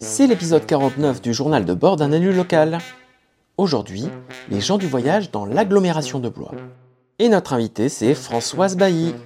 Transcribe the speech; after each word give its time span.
C'est 0.00 0.28
l'épisode 0.28 0.64
49 0.64 1.20
du 1.20 1.34
journal 1.34 1.64
de 1.64 1.74
bord 1.74 1.96
d'un 1.96 2.12
élu 2.12 2.32
local. 2.32 2.78
Aujourd'hui, 3.56 4.06
les 4.48 4.60
gens 4.60 4.78
du 4.78 4.86
voyage 4.86 5.32
dans 5.32 5.44
l'agglomération 5.44 6.20
de 6.20 6.28
Blois. 6.28 6.52
Et 7.18 7.28
notre 7.28 7.52
invité, 7.52 7.88
c'est 7.88 8.14
Françoise 8.14 8.76
Bailly. 8.76 9.16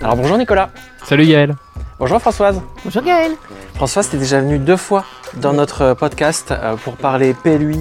Alors 0.00 0.16
bonjour 0.16 0.38
Nicolas. 0.38 0.70
Salut 1.04 1.26
Yael. 1.26 1.54
Bonjour 1.98 2.18
Françoise. 2.18 2.62
Bonjour 2.82 3.02
Gaël. 3.02 3.32
Françoise, 3.76 4.08
tu 4.08 4.16
es 4.16 4.18
déjà 4.18 4.40
venue 4.40 4.58
deux 4.58 4.78
fois 4.78 5.04
dans 5.34 5.52
notre 5.52 5.92
podcast 5.92 6.50
euh, 6.50 6.76
pour 6.76 6.96
parler 6.96 7.34
PLUI 7.34 7.78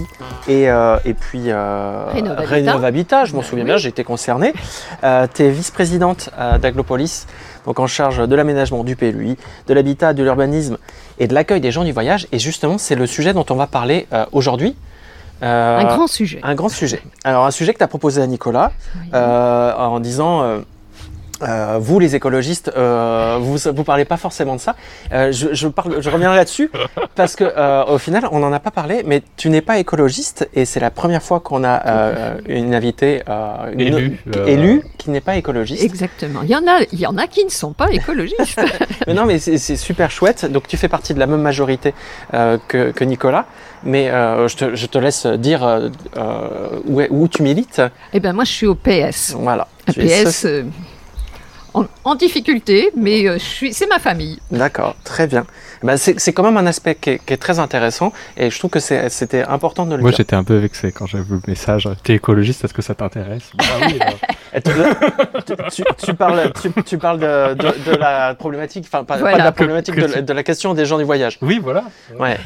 et, 0.50 0.70
euh, 0.70 0.98
et 1.06 1.14
puis 1.14 1.44
euh, 1.48 2.06
Rénov' 2.12 2.34
Habitat. 2.38 2.46
Rénov' 2.54 2.86
Habitat, 2.86 3.26
je 3.26 3.34
m'en 3.34 3.42
souviens 3.42 3.64
bien, 3.64 3.78
j'ai 3.78 3.90
été 3.90 4.04
concernée. 4.04 4.54
tu 5.02 5.44
es 5.44 5.50
vice-présidente 5.50 6.32
euh, 6.38 6.58
d'Aglopolis, 6.58 7.28
donc 7.66 7.80
en 7.80 7.88
charge 7.88 8.28
de 8.28 8.36
l'aménagement 8.36 8.84
du 8.84 8.98
PLUI, 8.98 9.38
de 9.68 9.74
l'habitat, 9.74 10.14
de 10.14 10.22
l'urbanisme 10.22 10.78
et 11.18 11.28
de 11.28 11.34
l'accueil 11.34 11.62
des 11.62 11.72
gens 11.72 11.86
du 11.86 11.94
voyage. 11.94 12.28
Et 12.34 12.40
justement, 12.40 12.78
c'est 12.78 12.96
le 12.96 13.08
sujet 13.08 13.32
dont 13.34 13.46
on 13.50 13.56
va 13.56 13.68
parler 13.68 14.06
euh, 14.12 14.26
aujourd'hui. 14.34 14.76
Euh, 15.44 15.80
Un 15.80 15.86
grand 15.86 16.08
sujet. 16.08 16.40
un 16.44 16.56
grand 16.56 16.70
sujet. 16.70 17.02
Alors 17.24 17.46
un 17.46 17.52
sujet 17.52 17.72
que 17.74 17.78
tu 17.78 17.84
as 17.84 17.90
proposé 17.90 18.22
à 18.22 18.28
Nicolas 18.28 18.72
Oui. 18.96 19.10
euh, 19.14 19.74
en 19.76 20.00
disant 20.02 20.44
euh, 21.42 21.78
vous 21.80 22.00
les 22.00 22.16
écologistes, 22.16 22.72
euh, 22.78 23.38
vous 23.42 23.58
vous 23.74 23.84
parlez 23.84 24.06
pas 24.06 24.18
forcément 24.18 24.56
de 24.56 24.62
ça. 24.62 24.76
Euh, 25.12 25.32
je, 25.32 25.54
je, 25.54 25.68
parle, 25.68 26.02
je 26.02 26.10
reviens 26.10 26.34
là-dessus 26.34 26.70
parce 27.16 27.36
que 27.36 27.44
euh, 27.44 27.84
au 27.86 27.98
final 27.98 28.28
on 28.32 28.40
n'en 28.40 28.54
a 28.54 28.60
pas 28.60 28.72
parlé, 28.72 29.04
mais 29.06 29.22
tu 29.38 29.50
n'es 29.50 29.62
pas 29.62 29.78
écologiste 29.80 30.50
et 30.54 30.66
c'est 30.66 30.80
la 30.80 30.92
première 30.92 31.22
fois 31.24 31.40
qu'on 31.40 31.64
a 31.64 31.86
euh, 31.88 32.38
une 32.48 32.74
invitée 32.74 33.22
euh, 33.28 33.72
une- 33.74 33.80
Élue, 33.82 34.20
euh, 34.36 34.46
élue 34.46 34.84
qui 34.98 35.10
n'est 35.10 35.22
pas 35.22 35.36
écologiste. 35.36 35.84
Exactement. 35.84 36.42
Il 36.44 36.50
y 36.50 36.56
en 36.56 36.66
a, 36.68 36.82
il 36.92 37.00
y 37.00 37.06
en 37.08 37.18
a 37.18 37.28
qui 37.28 37.44
ne 37.46 37.50
sont 37.50 37.74
pas 37.74 37.92
écologistes. 37.92 38.62
Mais 39.08 39.14
non, 39.14 39.26
mais 39.26 39.38
c'est 39.40 39.58
c'est 39.58 39.76
super 39.76 40.10
chouette. 40.12 40.46
Donc 40.52 40.68
tu 40.68 40.78
fais 40.78 40.88
partie 40.88 41.14
de 41.14 41.20
la 41.20 41.28
même 41.28 41.42
majorité 41.42 41.94
euh, 42.34 42.58
que, 42.68 42.92
que 42.92 43.04
Nicolas, 43.04 43.46
mais 43.84 44.10
euh, 44.10 44.48
je, 44.48 44.56
te, 44.58 44.76
je 44.76 44.86
te 44.88 44.98
laisse 44.98 45.26
dire 45.28 45.62
où, 46.86 47.02
est- 47.02 47.10
où 47.12 47.28
tu 47.28 47.44
milites. 47.44 47.82
eh 48.14 48.20
ben 48.20 48.34
moi, 48.34 48.44
je 48.44 48.52
suis 48.52 48.68
au 48.68 48.76
PS. 48.76 49.36
Voilà. 49.38 49.68
PS 49.88 50.46
euh, 50.46 50.64
en, 51.76 51.86
en 52.04 52.16
difficulté, 52.16 52.92
mais 52.96 53.28
euh, 53.28 53.38
c'est 53.40 53.88
ma 53.90 54.00
famille. 54.00 54.40
D'accord, 54.52 54.96
très 55.04 55.28
bien. 55.28 55.46
Bah, 55.84 55.98
c'est 55.98 56.34
quand 56.34 56.42
même 56.44 56.58
un 56.58 56.66
aspect 56.66 56.96
qui 56.96 57.12
est, 57.12 57.20
qui 57.24 57.34
est 57.34 57.38
très 57.38 57.60
intéressant 57.60 58.12
et 58.38 58.50
je 58.50 58.58
trouve 58.58 58.72
que 58.72 58.80
c'était 58.80 59.44
important 59.44 59.86
de 59.86 59.96
le 59.96 60.02
Moi 60.02 60.10
dire. 60.12 60.18
j'étais 60.18 60.36
un 60.36 60.44
peu 60.44 60.56
vexé 60.56 60.92
quand 60.92 61.06
j'ai 61.06 61.20
vu 61.20 61.36
le 61.36 61.42
message. 61.48 61.88
T'es 62.04 62.14
écologiste, 62.14 62.64
est-ce 62.64 62.74
que 62.74 62.82
ça 62.82 62.96
t'intéresse? 62.96 63.52
Ah 63.60 63.64
oui, 63.88 64.00
tu, 65.46 65.54
tu- 65.76 65.84
tu 66.06 66.14
parles, 66.16 66.52
tu, 66.62 66.72
tu 66.84 66.98
parles 66.98 67.20
de, 67.20 67.54
de- 67.56 67.92
de 67.92 67.96
la 67.98 68.34
problématique, 68.36 68.86
enfin 68.88 69.04
pas, 69.04 69.18
de 69.18 69.38
la 69.38 69.52
problématique, 69.52 69.94
Que- 69.96 70.02
que 70.02 70.06
de, 70.08 70.12
la- 70.12 70.20
tu- 70.20 70.24
de 70.24 70.34
la 70.34 70.44
question 70.44 70.74
des 70.74 70.86
gens 70.86 70.98
du 70.98 71.04
voyage. 71.04 71.38
oui, 71.42 71.60
voilà. 71.62 71.84
Ouais. 72.20 72.38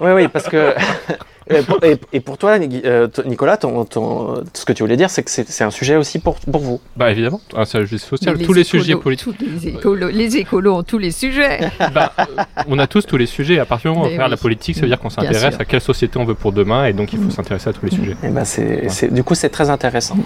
oui, 0.00 0.10
oui, 0.12 0.28
parce 0.28 0.48
que. 0.48 0.74
Et 1.50 1.62
pour, 1.62 1.82
et- 1.84 1.98
et 2.12 2.20
pour 2.20 2.38
toi, 2.38 2.58
euh, 2.58 3.08
Nicolas, 3.26 3.56
ton, 3.58 3.84
ton- 3.84 4.42
ce 4.54 4.64
que 4.64 4.72
tu 4.72 4.82
voulais 4.82 4.96
dire, 4.96 5.10
c'est 5.10 5.22
que 5.22 5.30
c'est 5.30 5.46
c'est 5.48 5.64
un 5.64 5.70
sujet 5.70 5.96
aussi 5.96 6.18
pour, 6.18 6.36
pour 6.36 6.60
vous. 6.62 6.80
Bah 6.96 7.10
évidemment, 7.10 7.40
un 7.54 7.64
sujet 7.66 7.98
social, 7.98 8.38
tous 8.38 8.52
les 8.54 8.64
sujets 8.64 8.96
politiques. 8.96 9.36
les, 9.40 9.68
écolos, 9.68 10.08
les 10.08 10.36
écolos 10.38 10.74
ont 10.76 10.82
tous 10.82 10.98
les 10.98 11.10
sujets. 11.10 11.60
Bah, 11.94 12.12
euh, 12.18 12.24
on 12.68 12.78
a 12.78 12.86
tous 12.86 13.02
tous 13.06 13.16
les 13.18 13.26
sujets. 13.26 13.58
À 13.58 13.66
partir 13.66 13.90
du 13.92 13.96
moment 13.98 14.08
où 14.08 14.12
on 14.12 14.16
faire 14.16 14.24
oui. 14.24 14.30
la 14.30 14.36
politique, 14.36 14.74
ça 14.76 14.82
veut 14.82 14.88
dire 14.88 14.98
qu'on 14.98 15.10
s'intéresse 15.10 15.56
à 15.58 15.64
quelle 15.64 15.80
société 15.82 16.18
on 16.18 16.24
veut 16.24 16.34
pour 16.34 16.52
demain 16.52 16.86
et 16.86 16.92
donc 16.92 17.12
il 17.12 17.18
faut 17.18 17.30
s'intéresser 17.30 17.68
à 17.68 17.72
tous 17.72 17.84
les 17.84 17.92
sujets. 17.92 18.16
Et 18.22 18.28
ben 18.28 18.44
c'est, 18.44 18.88
c'est- 18.88 19.12
du 19.12 19.22
coup, 19.22 19.34
c'est 19.34 19.50
très 19.50 19.68
intéressant. 19.70 20.16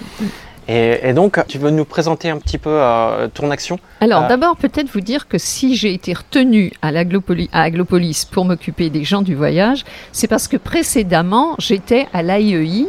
Et, 0.68 1.00
et 1.02 1.12
donc, 1.14 1.40
tu 1.48 1.58
veux 1.58 1.70
nous 1.70 1.86
présenter 1.86 2.28
un 2.28 2.36
petit 2.36 2.58
peu 2.58 2.70
euh, 2.70 3.28
ton 3.32 3.50
action? 3.50 3.78
Alors 4.00 4.24
Euh. 4.24 4.28
d'abord, 4.28 4.56
peut-être 4.56 4.88
vous 4.92 5.00
dire 5.00 5.26
que 5.26 5.38
si 5.38 5.74
j'ai 5.76 5.94
été 5.94 6.12
retenue 6.12 6.72
à 6.82 6.88
Aglopolis 6.88 8.26
pour 8.30 8.44
m'occuper 8.44 8.90
des 8.90 9.02
gens 9.04 9.22
du 9.22 9.34
voyage, 9.34 9.84
c'est 10.12 10.26
parce 10.28 10.46
que 10.46 10.58
précédemment, 10.58 11.54
j'étais 11.58 12.06
à 12.12 12.22
l'AIEI. 12.22 12.86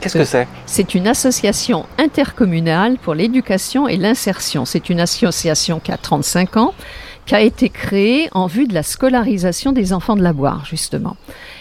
Qu'est-ce 0.00 0.16
que 0.18 0.24
c'est? 0.24 0.48
C'est 0.66 0.94
une 0.94 1.06
association 1.06 1.84
intercommunale 1.98 2.96
pour 2.96 3.14
l'éducation 3.14 3.86
et 3.86 3.96
l'insertion. 3.96 4.64
C'est 4.64 4.88
une 4.90 4.98
association 4.98 5.78
qui 5.78 5.92
a 5.92 5.98
35 5.98 6.56
ans, 6.56 6.74
qui 7.30 7.36
a 7.36 7.42
été 7.42 7.68
créée 7.68 8.28
en 8.32 8.48
vue 8.48 8.66
de 8.66 8.74
la 8.74 8.82
scolarisation 8.82 9.70
des 9.70 9.92
enfants 9.92 10.16
de 10.16 10.20
la 10.20 10.32
Boire, 10.32 10.64
justement. 10.64 11.16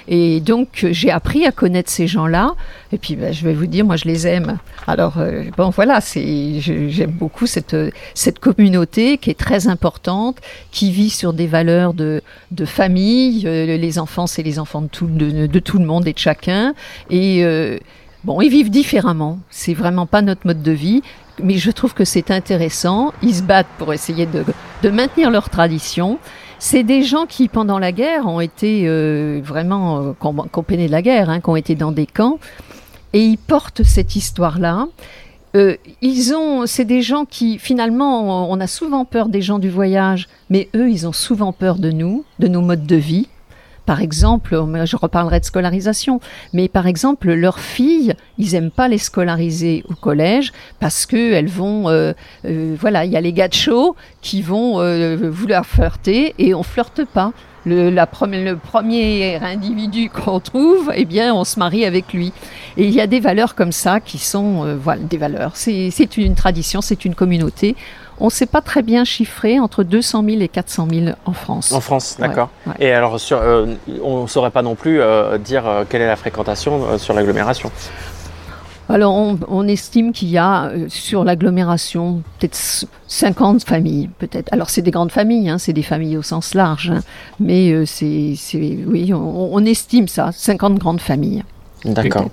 Et 0.07 0.39
donc, 0.39 0.87
j'ai 0.89 1.11
appris 1.11 1.45
à 1.45 1.51
connaître 1.51 1.91
ces 1.91 2.07
gens-là. 2.07 2.55
Et 2.91 2.97
puis, 2.97 3.15
ben, 3.15 3.31
je 3.31 3.43
vais 3.43 3.53
vous 3.53 3.67
dire, 3.67 3.85
moi, 3.85 3.95
je 3.95 4.05
les 4.05 4.25
aime. 4.25 4.57
Alors, 4.87 5.19
euh, 5.19 5.43
bon, 5.57 5.69
voilà, 5.69 5.99
j'aime 6.01 7.11
beaucoup 7.11 7.45
cette, 7.45 7.75
cette 8.15 8.39
communauté 8.39 9.19
qui 9.19 9.29
est 9.29 9.37
très 9.37 9.67
importante, 9.67 10.37
qui 10.71 10.91
vit 10.91 11.11
sur 11.11 11.33
des 11.33 11.45
valeurs 11.45 11.93
de, 11.93 12.23
de 12.49 12.65
famille. 12.65 13.43
Euh, 13.45 13.77
les 13.77 13.99
enfants, 13.99 14.25
c'est 14.25 14.41
les 14.41 14.57
enfants 14.57 14.81
de 14.81 14.87
tout, 14.87 15.05
de 15.05 15.59
tout 15.59 15.77
le 15.77 15.85
monde 15.85 16.07
et 16.07 16.13
de 16.13 16.17
chacun. 16.17 16.73
Et 17.11 17.45
euh, 17.45 17.77
bon, 18.23 18.41
ils 18.41 18.49
vivent 18.49 18.71
différemment. 18.71 19.37
C'est 19.51 19.75
vraiment 19.75 20.07
pas 20.07 20.23
notre 20.23 20.47
mode 20.47 20.63
de 20.63 20.71
vie. 20.71 21.03
Mais 21.43 21.59
je 21.59 21.69
trouve 21.69 21.93
que 21.93 22.05
c'est 22.05 22.31
intéressant. 22.31 23.13
Ils 23.21 23.35
se 23.35 23.43
battent 23.43 23.67
pour 23.77 23.93
essayer 23.93 24.25
de, 24.25 24.43
de 24.83 24.89
maintenir 24.89 25.31
leur 25.31 25.49
tradition. 25.49 26.19
C'est 26.59 26.83
des 26.83 27.03
gens 27.03 27.25
qui, 27.25 27.47
pendant 27.47 27.79
la 27.79 27.91
guerre, 27.91 28.27
ont 28.27 28.41
été 28.41 28.83
euh, 28.85 29.39
vraiment 29.43 30.01
euh, 30.01 30.13
qu'on 30.13 30.63
peinait 30.63 30.87
de 30.87 30.91
la 30.91 31.01
guerre, 31.01 31.29
hein, 31.29 31.39
qui 31.39 31.49
ont 31.49 31.55
été 31.55 31.75
dans 31.75 31.91
des 31.91 32.05
camps, 32.05 32.39
et 33.13 33.23
ils 33.23 33.37
portent 33.37 33.83
cette 33.83 34.15
histoire-là. 34.15 34.87
Euh, 35.55 35.77
ils 36.01 36.33
ont, 36.35 36.65
c'est 36.65 36.85
des 36.85 37.01
gens 37.01 37.25
qui, 37.25 37.57
finalement, 37.57 38.51
on 38.51 38.59
a 38.59 38.67
souvent 38.67 39.05
peur 39.05 39.29
des 39.29 39.41
gens 39.41 39.57
du 39.57 39.69
voyage, 39.69 40.27
mais 40.49 40.69
eux, 40.75 40.89
ils 40.89 41.07
ont 41.07 41.13
souvent 41.13 41.53
peur 41.53 41.77
de 41.77 41.91
nous, 41.91 42.23
de 42.39 42.47
nos 42.47 42.61
modes 42.61 42.85
de 42.85 42.95
vie. 42.97 43.27
Par 43.89 44.01
exemple, 44.01 44.53
euh, 44.53 44.85
je 44.85 44.95
reparlerai 44.95 45.39
de 45.39 45.45
scolarisation, 45.45 46.19
mais 46.53 46.67
par 46.67 46.85
exemple, 46.85 47.33
leurs 47.33 47.57
filles, 47.57 48.13
ils 48.37 48.53
aiment 48.53 48.69
pas 48.69 48.87
les 48.87 48.99
scolariser 48.99 49.83
au 49.89 49.95
collège 49.95 50.51
parce 50.79 51.07
que 51.07 51.33
elles 51.33 51.49
vont, 51.49 51.89
euh, 51.89 52.13
euh, 52.45 52.75
voilà, 52.79 53.05
il 53.05 53.11
y 53.11 53.17
a 53.17 53.21
les 53.21 53.33
gars 53.33 53.47
de 53.47 53.55
show 53.55 53.95
qui 54.21 54.43
vont 54.43 54.79
euh, 54.79 55.17
vouloir 55.31 55.65
flirter 55.65 56.35
et 56.37 56.53
on 56.53 56.61
flirte 56.61 57.03
pas. 57.03 57.33
Le, 57.65 58.05
premier 58.05 59.35
individu 59.37 60.09
qu'on 60.13 60.39
trouve, 60.39 60.91
eh 60.93 61.05
bien, 61.05 61.33
on 61.33 61.43
se 61.43 61.57
marie 61.57 61.83
avec 61.83 62.13
lui. 62.13 62.31
Et 62.77 62.85
il 62.85 62.91
y 62.91 63.01
a 63.01 63.07
des 63.07 63.19
valeurs 63.19 63.55
comme 63.55 63.71
ça 63.71 63.99
qui 63.99 64.19
sont, 64.19 64.79
des 65.09 65.17
valeurs. 65.17 65.53
C'est 65.55 66.17
une 66.17 66.35
tradition, 66.35 66.81
c'est 66.81 67.05
une 67.05 67.15
communauté. 67.15 67.75
On 68.19 68.25
ne 68.25 68.29
sait 68.31 68.45
pas 68.45 68.61
très 68.61 68.81
bien 68.81 69.03
chiffrer 69.05 69.59
entre 69.59 69.83
200 69.83 70.23
000 70.25 70.41
et 70.41 70.47
400 70.47 70.87
000 70.91 71.05
en 71.25 71.33
France. 71.33 71.71
En 71.71 71.79
France, 71.81 72.17
d'accord. 72.19 72.49
ouais. 72.67 72.73
Et 72.79 72.91
alors, 72.91 73.19
sur, 73.19 73.37
euh, 73.41 73.65
on 74.03 74.23
ne 74.23 74.27
saurait 74.27 74.51
pas 74.51 74.61
non 74.61 74.75
plus 74.75 74.99
euh, 75.01 75.37
dire 75.37 75.65
euh, 75.67 75.83
quelle 75.89 76.01
est 76.01 76.07
la 76.07 76.15
fréquentation 76.17 76.83
euh, 76.85 76.97
sur 76.97 77.13
l'agglomération. 77.13 77.71
Alors, 78.91 79.13
on, 79.13 79.37
on 79.47 79.67
estime 79.67 80.11
qu'il 80.13 80.29
y 80.29 80.37
a 80.39 80.65
euh, 80.65 80.85
sur 80.89 81.23
l'agglomération 81.23 82.23
peut-être 82.39 82.55
c- 82.55 82.87
50 83.07 83.63
familles, 83.63 84.09
peut-être. 84.17 84.51
Alors, 84.51 84.69
c'est 84.71 84.81
des 84.81 84.89
grandes 84.91 85.11
familles, 85.11 85.47
hein, 85.49 85.59
c'est 85.59 85.73
des 85.73 85.83
familles 85.83 86.17
au 86.17 86.23
sens 86.23 86.55
large, 86.55 86.89
hein, 86.89 87.01
mais 87.39 87.71
euh, 87.71 87.85
c'est, 87.85 88.33
c'est- 88.35 88.79
oui, 88.87 89.13
on, 89.13 89.53
on 89.53 89.63
estime 89.65 90.07
ça, 90.07 90.31
50 90.33 90.79
grandes 90.79 91.01
familles. 91.01 91.43
D'accord. 91.85 92.29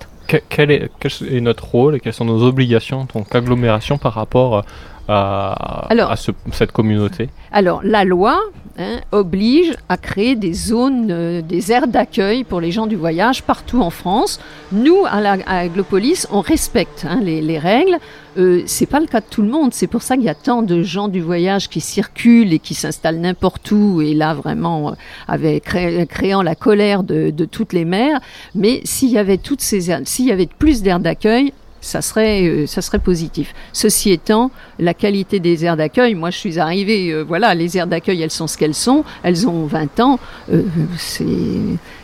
quel, 0.49 0.71
est, 0.71 0.91
quel 0.99 1.13
est 1.31 1.41
notre 1.43 1.67
rôle 1.67 1.95
et 1.97 2.01
quelles 2.01 2.15
sont 2.15 2.25
nos 2.25 2.43
obligations 2.43 3.01
en 3.03 3.07
tant 3.07 3.23
qu'agglomération 3.23 3.99
par 3.99 4.15
rapport 4.15 4.65
à, 5.09 5.87
Alors- 5.91 6.11
à 6.11 6.17
ce- 6.17 6.33
cette 6.53 6.73
communauté 6.73 7.29
Alors, 7.53 7.81
la 7.85 8.05
loi 8.05 8.39
hein, 8.79 9.01
oblige 9.13 9.73
à 9.89 9.97
créer 9.97 10.35
des 10.37 10.53
zones, 10.53 11.09
euh, 11.11 11.43
des 11.43 11.73
aires 11.73 11.87
d'accueil 11.89 12.45
pour 12.45 12.61
les 12.61 12.71
gens 12.73 12.87
du 12.87 12.97
voyage 12.97 13.43
partout 13.43 13.81
en 13.81 13.91
France. 13.91 14.41
Nous, 14.73 14.99
à, 15.09 15.21
la, 15.21 15.37
à 15.47 15.59
Aglopolis, 15.61 16.27
on 16.31 16.41
respecte 16.41 17.07
hein, 17.09 17.21
les, 17.23 17.41
les 17.41 17.59
règles. 17.59 17.97
Euh, 18.39 18.63
c'est 18.67 18.85
pas 18.87 19.01
le 19.01 19.07
cas 19.07 19.21
de 19.21 19.27
tout 19.31 19.41
le 19.41 19.49
monde. 19.49 19.73
C'est 19.73 19.87
pour 19.87 20.03
ça 20.03 20.17
qu'il 20.17 20.25
y 20.27 20.29
a 20.29 20.35
tant 20.35 20.61
de 20.63 20.83
gens 20.83 21.09
du 21.09 21.21
voyage 21.23 21.71
qui 21.71 21.81
circulent 21.81 22.53
et 22.53 22.59
qui 22.59 22.75
s'installent 22.75 23.19
n'importe 23.21 23.71
où. 23.71 24.03
Et 24.03 24.13
là, 24.13 24.35
vraiment, 24.35 24.91
euh, 24.91 24.95
avec 25.27 25.65
cré- 25.65 26.07
créant 26.07 26.43
la 26.43 26.55
colère 26.55 27.03
de, 27.03 27.31
de 27.31 27.45
toutes 27.47 27.73
les 27.73 27.87
mères. 27.87 28.21
Mais 28.55 28.83
s'il 28.85 29.09
y 29.11 29.17
avait 29.19 29.39
toutes 29.39 29.63
ces 29.63 29.81
s'il 30.05 30.27
y 30.27 30.33
avait 30.33 30.49
plus 30.59 30.83
d'aires 30.83 31.01
d'accueil, 31.01 31.55
ça 31.81 32.03
serait, 32.03 32.47
euh, 32.47 32.67
ça 32.67 32.83
serait 32.83 32.99
positif. 32.99 33.55
Ceci 33.73 34.11
étant, 34.11 34.51
la 34.79 34.95
qualité 34.95 35.39
des 35.41 35.65
aires 35.65 35.77
d'accueil, 35.77 36.15
moi 36.15 36.31
je 36.31 36.39
suis 36.39 36.59
arrivée, 36.59 37.11
euh, 37.13 37.23
voilà, 37.23 37.55
les 37.55 37.77
aires 37.79 37.87
d'accueil 37.87 38.23
elles 38.23 38.31
sont 38.31 38.47
ce 38.47 38.57
qu'elles 38.59 38.75
sont, 38.75 39.05
elles 39.23 39.47
ont 39.49 39.67
20 39.67 40.01
ans, 40.01 40.19
euh, 40.53 40.63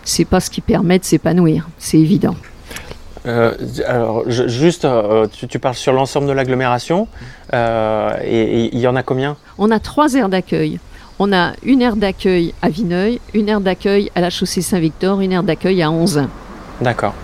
c'est, 0.04 0.24
pas 0.24 0.40
ce 0.40 0.50
qui 0.50 0.60
permet 0.60 0.98
de 0.98 1.04
s'épanouir, 1.04 1.68
c'est 1.78 1.98
évident. 1.98 2.36
Euh, 3.26 3.52
alors, 3.86 4.24
je- 4.26 4.48
juste, 4.48 4.84
euh, 4.84 5.26
tu, 5.32 5.46
tu 5.46 5.58
parles 5.60 5.76
sur 5.76 5.92
l'ensemble 5.92 6.26
de 6.26 6.32
l'agglomération, 6.32 7.06
euh, 7.54 8.10
et 8.24 8.64
et 8.64 8.70
il 8.74 8.80
y 8.80 8.86
en 8.88 8.96
a 8.96 9.02
combien? 9.04 9.36
On 9.58 9.70
a 9.70 9.78
trois 9.78 10.14
aires 10.14 10.28
d'accueil. 10.28 10.80
on 11.18 11.32
a 11.32 11.52
une 11.62 11.82
aire 11.82 11.94
d'accueil 11.94 12.52
à 12.62 12.68
Vineuil, 12.68 13.20
une 13.32 13.48
aire 13.48 13.60
d'accueil 13.60 14.10
à 14.16 14.20
la 14.20 14.28
chaussée 14.30 14.60
Saint-Victor, 14.62 15.20
une 15.20 15.30
aire 15.30 15.44
d'accueil 15.44 15.80
à 15.82 15.90
Onzin. 15.90 16.28
D'accord. 16.80 17.14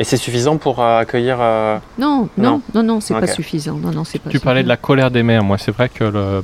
Et 0.00 0.04
c'est 0.04 0.16
suffisant 0.16 0.56
pour 0.58 0.80
euh, 0.80 1.00
accueillir. 1.00 1.38
euh, 1.40 1.78
Non, 1.98 2.28
Non. 2.38 2.50
non, 2.52 2.62
non, 2.74 2.82
non, 2.84 3.00
c'est 3.00 3.14
pas 3.18 3.26
suffisant. 3.26 3.74
Non, 3.74 3.90
non, 3.90 4.04
c'est 4.04 4.20
pas 4.20 4.30
Tu 4.30 4.38
parlais 4.40 4.62
de 4.62 4.68
la 4.68 4.76
colère 4.76 5.10
des 5.10 5.22
mères. 5.24 5.42
Moi, 5.42 5.58
c'est 5.58 5.72
vrai 5.72 5.88
que 5.88 6.04
le... 6.04 6.42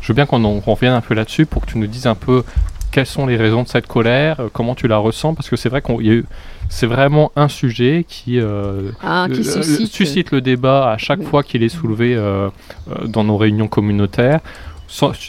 je 0.00 0.08
veux 0.08 0.14
bien 0.14 0.24
qu'on 0.26 0.42
en- 0.44 0.60
qu'on 0.60 0.74
revienne 0.74 0.92
un 0.92 1.00
peu 1.00 1.14
là-dessus 1.14 1.46
pour 1.46 1.66
que 1.66 1.72
tu 1.72 1.78
nous 1.78 1.88
dises 1.88 2.06
un 2.06 2.14
peu 2.14 2.44
quelles 2.92 3.04
sont 3.06 3.26
les 3.26 3.36
raisons 3.36 3.64
de 3.64 3.68
cette 3.68 3.86
colère, 3.88 4.36
euh, 4.40 4.48
comment 4.52 4.74
tu 4.74 4.86
la 4.88 4.96
ressens, 4.98 5.34
parce 5.34 5.50
que 5.50 5.56
c'est 5.56 5.68
vrai 5.68 5.82
qu'on 5.82 6.00
il 6.00 6.06
y 6.06 6.10
a 6.10 6.14
eu... 6.14 6.24
c'est 6.70 6.86
vraiment 6.86 7.30
un 7.36 7.48
sujet 7.48 8.06
qui, 8.08 8.38
euh, 8.40 8.92
Ah, 9.02 9.26
qui 9.30 9.40
euh, 9.40 9.42
suscite. 9.42 9.92
suscite 9.92 10.30
le 10.30 10.40
débat 10.40 10.92
à 10.92 10.96
chaque 10.96 11.18
Oui. 11.18 11.26
fois 11.26 11.42
qu'il 11.42 11.62
est 11.64 11.68
soulevé 11.68 12.14
euh, 12.14 12.48
dans 13.04 13.24
nos 13.24 13.36
réunions 13.36 13.68
communautaires. 13.68 14.40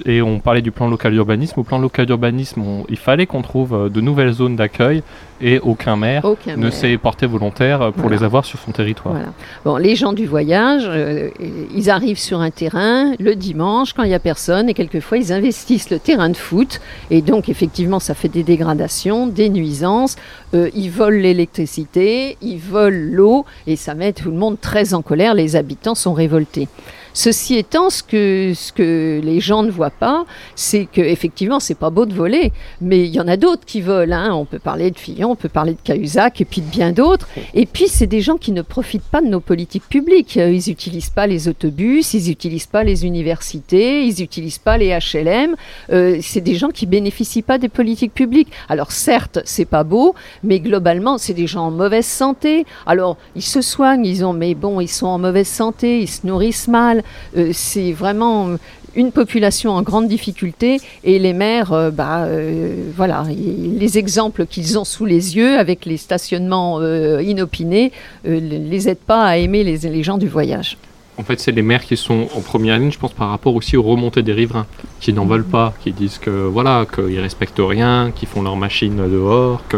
Et 0.05 0.21
on 0.21 0.39
parlait 0.39 0.61
du 0.61 0.71
plan 0.71 0.87
local 0.87 1.11
d'urbanisme. 1.13 1.59
Au 1.59 1.63
plan 1.63 1.79
local 1.79 2.05
d'urbanisme, 2.05 2.83
il 2.89 2.95
fallait 2.97 3.25
qu'on 3.25 3.41
trouve 3.41 3.89
de 3.91 4.01
nouvelles 4.01 4.31
zones 4.31 4.55
d'accueil 4.55 5.01
et 5.41 5.59
aucun 5.59 5.95
maire 5.95 6.25
Aucun 6.25 6.55
ne 6.57 6.69
s'est 6.69 6.97
porté 6.97 7.25
volontaire 7.25 7.91
pour 7.93 8.03
Voilà. 8.03 8.17
les 8.17 8.23
avoir 8.23 8.45
sur 8.45 8.59
son 8.59 8.71
territoire. 8.71 9.13
Voilà. 9.13 9.33
Bon, 9.65 9.77
les 9.77 9.95
gens 9.95 10.13
du 10.13 10.25
voyage, 10.25 10.83
euh, 10.87 11.29
ils 11.75 11.89
arrivent 11.89 12.19
sur 12.19 12.39
un 12.41 12.49
terrain 12.51 13.13
le 13.19 13.35
dimanche 13.35 13.93
quand 13.93 14.03
il 14.03 14.09
n'y 14.09 14.15
a 14.15 14.19
personne 14.19 14.69
et 14.69 14.73
quelquefois 14.73 15.17
ils 15.17 15.31
investissent 15.33 15.89
le 15.89 15.99
terrain 15.99 16.29
de 16.29 16.37
foot 16.37 16.79
et 17.11 17.21
donc 17.21 17.49
effectivement 17.49 17.99
ça 17.99 18.13
fait 18.13 18.29
des 18.29 18.43
dégradations, 18.43 19.27
des 19.27 19.49
nuisances, 19.49 20.15
euh, 20.53 20.69
ils 20.75 20.89
volent 20.89 21.17
l'électricité, 21.19 22.37
ils 22.41 22.59
volent 22.59 23.09
l'eau 23.11 23.45
et 23.67 23.75
ça 23.75 23.93
met 23.93 24.13
tout 24.13 24.29
le 24.31 24.37
monde 24.37 24.59
très 24.59 24.93
en 24.93 25.01
colère, 25.01 25.33
les 25.33 25.55
habitants 25.55 25.95
sont 25.95 26.13
révoltés. 26.13 26.67
Ceci 27.13 27.55
étant, 27.57 27.89
ce 27.89 28.03
que, 28.03 28.51
ce 28.53 28.71
que 28.71 29.19
les 29.23 29.39
gens 29.39 29.63
ne 29.63 29.71
voient 29.71 29.89
pas, 29.89 30.25
c'est 30.55 30.85
que 30.85 31.01
effectivement, 31.01 31.59
c'est 31.59 31.73
pas 31.73 31.89
beau 31.89 32.05
de 32.05 32.13
voler, 32.13 32.53
mais 32.79 32.99
il 33.07 33.09
y 33.15 33.19
en 33.19 33.27
a 33.27 33.37
d'autres 33.37 33.65
qui 33.65 33.81
volent. 33.81 34.15
hein. 34.15 34.33
On 34.33 34.45
peut 34.45 34.59
parler 34.59 34.91
de 34.91 34.99
Fillon, 34.99 35.26
on 35.31 35.35
peut 35.35 35.49
parler 35.49 35.73
de 35.73 35.79
Cahuzac 35.83 36.41
et 36.41 36.45
puis 36.45 36.61
de 36.61 36.69
bien 36.69 36.91
d'autres. 36.91 37.27
Et 37.53 37.65
puis, 37.65 37.87
c'est 37.87 38.07
des 38.07 38.21
gens 38.21 38.37
qui 38.37 38.51
ne 38.51 38.61
profitent 38.61 39.03
pas 39.03 39.21
de 39.21 39.27
nos 39.27 39.39
politiques 39.39 39.87
publiques. 39.87 40.37
Euh, 40.37 40.51
Ils 40.51 40.63
n'utilisent 40.69 41.09
pas 41.09 41.27
les 41.27 41.47
autobus, 41.47 42.13
ils 42.13 42.29
n'utilisent 42.29 42.67
pas 42.67 42.83
les 42.83 43.05
universités, 43.05 44.05
ils 44.05 44.19
n'utilisent 44.19 44.57
pas 44.57 44.77
les 44.77 44.97
HLM. 44.97 45.55
Euh, 45.91 46.19
c'est 46.21 46.41
des 46.41 46.55
gens 46.55 46.69
qui 46.69 46.85
bénéficient 46.85 47.41
pas 47.41 47.57
des 47.57 47.69
politiques 47.69 48.13
publiques. 48.13 48.51
Alors, 48.69 48.91
certes, 48.91 49.39
c'est 49.45 49.65
pas 49.65 49.83
beau, 49.83 50.15
mais 50.43 50.59
globalement, 50.59 51.17
c'est 51.17 51.33
des 51.33 51.47
gens 51.47 51.67
en 51.67 51.71
mauvaise 51.71 52.05
santé. 52.05 52.65
Alors, 52.85 53.17
ils 53.35 53.41
se 53.41 53.61
soignent, 53.61 54.05
ils 54.05 54.23
ont, 54.25 54.33
mais 54.33 54.55
bon, 54.55 54.79
ils 54.79 54.87
sont 54.87 55.07
en 55.07 55.19
mauvaise 55.19 55.47
santé, 55.47 56.01
ils 56.01 56.07
se 56.07 56.25
nourrissent 56.25 56.67
mal. 56.67 57.03
Euh, 57.37 57.51
c'est 57.53 57.91
vraiment 57.91 58.49
une 58.95 59.11
population 59.11 59.71
en 59.71 59.81
grande 59.81 60.07
difficulté 60.07 60.79
et 61.03 61.19
les 61.19 61.33
maires, 61.33 61.73
euh, 61.73 61.91
bah, 61.91 62.23
euh, 62.25 62.89
voilà, 62.95 63.25
les 63.29 63.97
exemples 63.97 64.45
qu'ils 64.45 64.79
ont 64.79 64.85
sous 64.85 65.05
les 65.05 65.35
yeux 65.35 65.57
avec 65.57 65.85
les 65.85 65.97
stationnements 65.97 66.79
euh, 66.79 67.21
inopinés 67.21 67.91
euh, 68.25 68.39
ne 68.39 68.69
les 68.69 68.89
aident 68.89 68.97
pas 68.97 69.25
à 69.25 69.37
aimer 69.37 69.63
les 69.63 70.03
gens 70.03 70.17
du 70.17 70.27
voyage. 70.27 70.77
En 71.19 71.23
fait, 71.23 71.39
c'est 71.39 71.51
les 71.51 71.63
maires 71.63 71.83
qui 71.83 71.97
sont 71.97 72.27
en 72.35 72.41
première 72.41 72.77
ligne, 72.77 72.91
je 72.91 72.99
pense, 72.99 73.11
par 73.11 73.29
rapport 73.29 73.55
aussi 73.55 73.75
aux 73.75 73.81
remontées 73.81 74.21
des 74.21 74.33
riverains, 74.33 74.67
qui 74.99 75.13
n'en 75.13 75.25
veulent 75.25 75.43
pas, 75.43 75.73
qui 75.81 75.91
disent 75.91 76.19
que 76.19 76.29
voilà, 76.29 76.85
qu'ils 76.93 77.19
respectent 77.19 77.59
rien, 77.59 78.11
qu'ils 78.15 78.27
font 78.27 78.43
leurs 78.43 78.55
machines 78.55 78.97
dehors. 79.09 79.61
Que... 79.67 79.77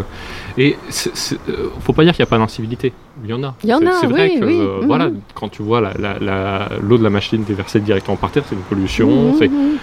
Et 0.58 0.76
c'est- 0.90 1.40
euh, 1.50 1.70
faut 1.80 1.94
pas 1.94 2.04
dire 2.04 2.14
qu'il 2.14 2.24
n'y 2.24 2.28
a 2.28 2.30
pas 2.30 2.38
d'incivilité. 2.38 2.92
Il 3.24 3.30
y 3.30 3.34
en 3.34 3.42
a. 3.44 3.56
Il 3.64 3.70
y 3.70 3.74
en 3.74 3.86
a, 3.86 3.92
C'est 4.02 4.08
vrai 4.08 4.32
oui, 4.34 4.40
que 4.40 4.46
oui, 4.46 4.60
euh, 4.60 4.82
voilà, 4.86 5.10
quand 5.34 5.48
tu 5.48 5.62
vois 5.64 5.80
la- 5.80 5.94
la- 5.98 6.20
la- 6.20 6.70
l'eau 6.82 6.98
de 6.98 7.04
la 7.04 7.10
machine 7.10 7.44
déversée 7.46 7.80
directement 7.80 8.18
par 8.18 8.32
terre, 8.32 8.44
c'est 8.50 8.56
une 8.56 8.62
pollution. 8.62 9.10
Mhm, 9.10 9.36
c'est- 9.40 9.48
mhm. 9.48 9.78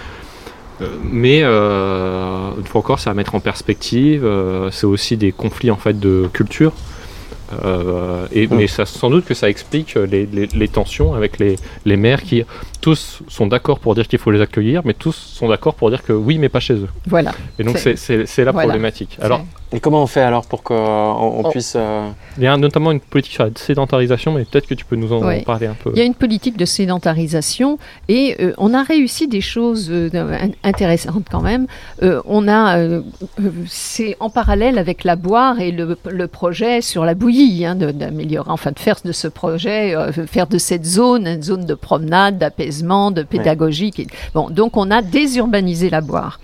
euh, 0.83 0.87
mais 1.11 1.39
euh, 1.43 2.51
une 2.59 2.65
fois 2.65 2.79
encore, 2.79 2.99
c'est 2.99 3.09
à 3.09 3.15
mettre 3.15 3.33
en 3.33 3.39
perspective. 3.39 4.23
c'est 4.71 4.85
aussi 4.85 5.17
des 5.17 5.31
conflits 5.31 5.71
en 5.71 5.77
fait 5.77 5.99
de 5.99 6.29
culture. 6.33 6.71
Euh, 7.63 8.27
et. 8.33 8.47
Mais 8.47 8.67
ça, 8.67 8.85
sans 8.85 9.09
doute 9.09 9.25
que 9.25 9.33
ça 9.33 9.49
explique 9.49 9.95
les, 9.95 10.25
les- 10.25 10.47
les 10.47 10.67
tensions 10.67 11.13
avec 11.13 11.39
les, 11.39 11.55
les 11.85 11.97
maires 11.97 12.21
qui 12.23 12.43
tous 12.81 13.21
sont 13.27 13.47
d'accord 13.47 13.79
pour 13.79 13.95
dire 13.95 14.07
qu'il 14.07 14.19
faut 14.19 14.31
les 14.31 14.41
accueillir, 14.41 14.81
mais 14.85 14.93
tous 14.93 15.13
sont 15.15 15.47
d'accord 15.49 15.75
pour 15.75 15.89
dire 15.89 16.03
que 16.03 16.13
oui, 16.13 16.37
mais 16.37 16.49
pas 16.49 16.59
chez 16.59 16.73
eux. 16.75 16.89
Voilà. 17.07 17.31
Et 17.59 17.63
donc 17.63 17.77
C'est- 17.77 17.95
c'est 17.95 18.17
c'est- 18.19 18.25
c'est 18.25 18.43
la 18.45 18.51
voilà. 18.51 18.67
problématique. 18.69 19.17
Alors, 19.21 19.41
Et 19.73 19.81
comment 19.81 20.01
on 20.01 20.07
fait 20.07 20.21
alors 20.21 20.45
pour 20.45 20.63
qu'on 20.63 20.75
on 20.75 21.41
Oh. 21.43 21.49
puisse. 21.49 21.73
euh, 21.75 22.07
il 22.37 22.43
y 22.45 22.47
a 22.47 22.55
notamment 22.55 22.89
une 22.91 23.01
politique 23.01 23.33
sur 23.33 23.43
la 23.43 23.49
sédentarisation, 23.53 24.31
mais 24.31 24.45
peut-être 24.45 24.65
que 24.65 24.73
tu 24.73 24.85
peux 24.85 24.95
nous 24.95 25.11
en 25.11 25.19
parler 25.41 25.67
un 25.67 25.73
peu. 25.73 25.91
Il 25.93 25.97
y 25.97 26.01
a 26.01 26.05
une 26.05 26.13
politique 26.15 26.55
de 26.55 26.63
sédentarisation 26.63 27.77
et 28.07 28.37
euh, 28.39 28.53
on 28.57 28.73
a 28.73 28.83
réussi 28.83 29.27
des 29.27 29.41
choses 29.41 29.89
euh, 29.91 30.09
in- 30.13 30.51
intéressantes 30.63 31.25
quand 31.29 31.41
même. 31.41 31.67
Euh, 32.01 32.21
on 32.25 32.47
a, 32.47 32.77
euh, 32.77 33.01
euh, 33.41 33.49
c'est 33.67 34.15
en 34.21 34.29
parallèle 34.29 34.77
avec 34.77 35.03
la 35.03 35.15
boire 35.17 35.59
et 35.59 35.71
le, 35.71 35.97
le 36.09 36.27
projet 36.27 36.81
sur 36.81 37.03
la 37.05 37.13
bouillie, 37.13 37.65
hein, 37.65 37.75
de- 37.75 37.91
d'améliorer, 37.91 38.49
enfin 38.49 38.71
de 38.71 38.79
faire 38.79 38.95
de 39.03 39.11
ce 39.11 39.27
projet, 39.27 39.95
euh, 39.95 40.11
faire 40.27 40.47
de 40.47 40.57
cette 40.57 40.85
zone 40.85 41.27
une 41.27 41.43
zone 41.43 41.65
de 41.65 41.73
promenade, 41.73 42.37
d'apaisement, 42.37 42.66
de 43.11 43.23
pédagogique. 43.23 43.99
Et- 43.99 44.07
Bon, 44.33 44.49
donc 44.49 44.77
on 44.77 44.91
a 44.91 45.01
désurbanisé 45.01 45.89
la 45.89 46.01
boire. 46.01 46.39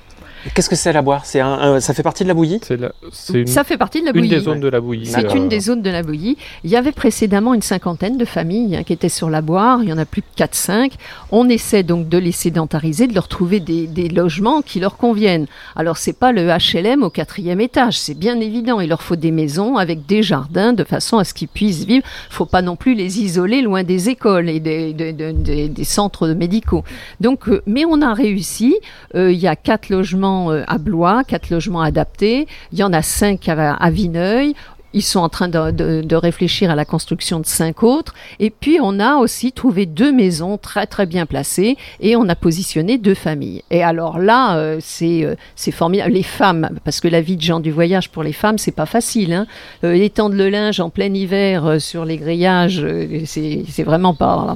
Qu'est-ce 0.53 0.69
que 0.69 0.75
c'est 0.75 0.91
la 0.93 1.01
boire? 1.01 1.25
C'est 1.25 1.39
un, 1.39 1.53
un- 1.53 1.79
ça 1.79 1.93
fait 1.93 2.03
partie 2.03 2.23
de 2.23 2.27
la 2.27 2.33
bouillie? 2.33 2.59
C'est 2.63 2.77
la- 2.77 2.91
c'est 3.11 3.41
une, 3.41 3.47
Ça 3.47 3.63
fait 3.63 3.77
partie 3.77 4.01
de 4.01 4.05
la 4.05 4.11
une 4.11 4.17
bouillie. 4.17 4.29
des 4.29 4.39
zones 4.39 4.59
de 4.59 4.67
la 4.67 4.81
bouillie. 4.81 5.05
C'est 5.05 5.25
euh, 5.25 5.35
une 5.35 5.47
des 5.49 5.59
zones 5.59 5.81
de 5.81 5.89
la 5.89 6.03
bouillie. 6.03 6.37
Il 6.63 6.69
y 6.69 6.75
avait 6.75 6.91
précédemment 6.91 7.53
une 7.53 7.61
cinquantaine 7.61 8.17
de 8.17 8.25
familles 8.25 8.75
hein, 8.75 8.83
qui 8.83 8.93
étaient 8.93 9.09
sur 9.09 9.29
la 9.29 9.41
boire. 9.41 9.79
Il 9.83 9.89
y 9.89 9.93
en 9.93 9.97
a 9.97 10.05
plus 10.05 10.21
que 10.21 10.43
4-5. 10.43 10.91
On 11.31 11.47
essaie 11.49 11.83
donc 11.83 12.09
de 12.09 12.17
les 12.17 12.31
sédentariser, 12.31 13.07
de 13.07 13.13
leur 13.13 13.27
trouver 13.27 13.59
des, 13.59 13.87
des 13.87 14.09
logements 14.09 14.61
qui 14.61 14.79
leur 14.79 14.97
conviennent. 14.97 15.45
Alors, 15.75 15.97
c'est 15.97 16.17
pas 16.17 16.31
le 16.31 16.47
HLM 16.49 17.03
au 17.03 17.09
quatrième 17.09 17.61
étage, 17.61 17.97
c'est 17.97 18.13
bien 18.17 18.39
évident. 18.39 18.79
Il 18.79 18.89
leur 18.89 19.01
faut 19.01 19.15
des 19.15 19.31
maisons 19.31 19.77
avec 19.77 20.05
des 20.05 20.23
jardins 20.23 20.73
de 20.73 20.83
façon 20.83 21.17
à 21.19 21.23
ce 21.23 21.33
qu'ils 21.33 21.47
puissent 21.47 21.85
vivre. 21.85 22.05
faut 22.29 22.45
pas 22.45 22.61
non 22.61 22.75
plus 22.75 22.95
les 22.95 23.19
isoler 23.21 23.61
loin 23.61 23.83
des 23.83 24.09
écoles 24.09 24.49
et 24.49 24.59
des, 24.59 24.93
des- 24.93 25.13
des- 25.13 25.31
des- 25.33 25.69
des 25.69 25.83
centres 25.83 26.27
médicaux. 26.29 26.83
Donc, 27.21 27.47
euh, 27.47 27.61
mais 27.65 27.85
on 27.85 28.01
a 28.01 28.13
réussi. 28.13 28.75
Euh, 29.15 29.31
il 29.31 29.37
y 29.39 29.47
a 29.47 29.55
quatre 29.55 29.89
logements 29.89 30.32
euh, 30.33 30.63
à 30.67 30.77
Blois, 30.77 31.23
quatre 31.23 31.49
logements 31.49 31.81
adaptés. 31.81 32.47
Il 32.71 32.79
y 32.79 32.83
en 32.83 32.93
a 32.93 33.01
cinq 33.01 33.47
à, 33.49 33.89
Vineuil. 33.89 34.55
Ils 34.95 35.01
sont 35.01 35.21
en 35.21 35.29
train 35.29 35.47
de, 35.47 36.15
réfléchir 36.15 36.69
à 36.69 36.75
la 36.75 36.85
construction 36.85 37.39
de 37.39 37.47
cinq 37.47 37.81
autres. 37.81 38.13
Et 38.39 38.51
puis, 38.51 38.77
on 38.79 38.99
a 38.99 39.15
aussi 39.15 39.51
trouvé 39.51 39.87
deux 39.87 40.11
maisons 40.11 40.59
très, 40.59 40.85
très 40.85 41.07
bien 41.07 41.25
placées 41.25 41.77
et 41.99 42.15
on 42.15 42.29
a 42.29 42.35
positionné 42.35 42.99
deux 42.99 43.15
familles. 43.15 43.63
Et 43.71 43.81
alors 43.81 44.19
là, 44.19 44.55
euh, 44.57 44.77
c'est 44.79 45.25
euh, 45.25 45.33
c'est 45.55 45.71
formidable. 45.71 46.13
Les 46.13 46.21
femmes, 46.21 46.69
parce 46.83 46.99
que 46.99 47.07
la 47.07 47.21
vie 47.21 47.37
de 47.37 47.41
gens 47.41 47.59
du 47.59 47.71
voyage 47.71 48.09
pour 48.09 48.21
les 48.21 48.33
femmes, 48.33 48.59
c'est 48.59 48.71
pas 48.71 48.85
facile. 48.85 49.33
Hein. 49.33 49.47
Étendre 49.81 50.35
le 50.35 50.49
linge 50.49 50.79
en 50.79 50.91
plein 50.91 51.11
hiver 51.11 51.81
sur 51.81 52.05
les 52.05 52.17
grillages, 52.17 52.85
c'est 53.25 53.83
vraiment 53.83 54.13
pas, 54.13 54.55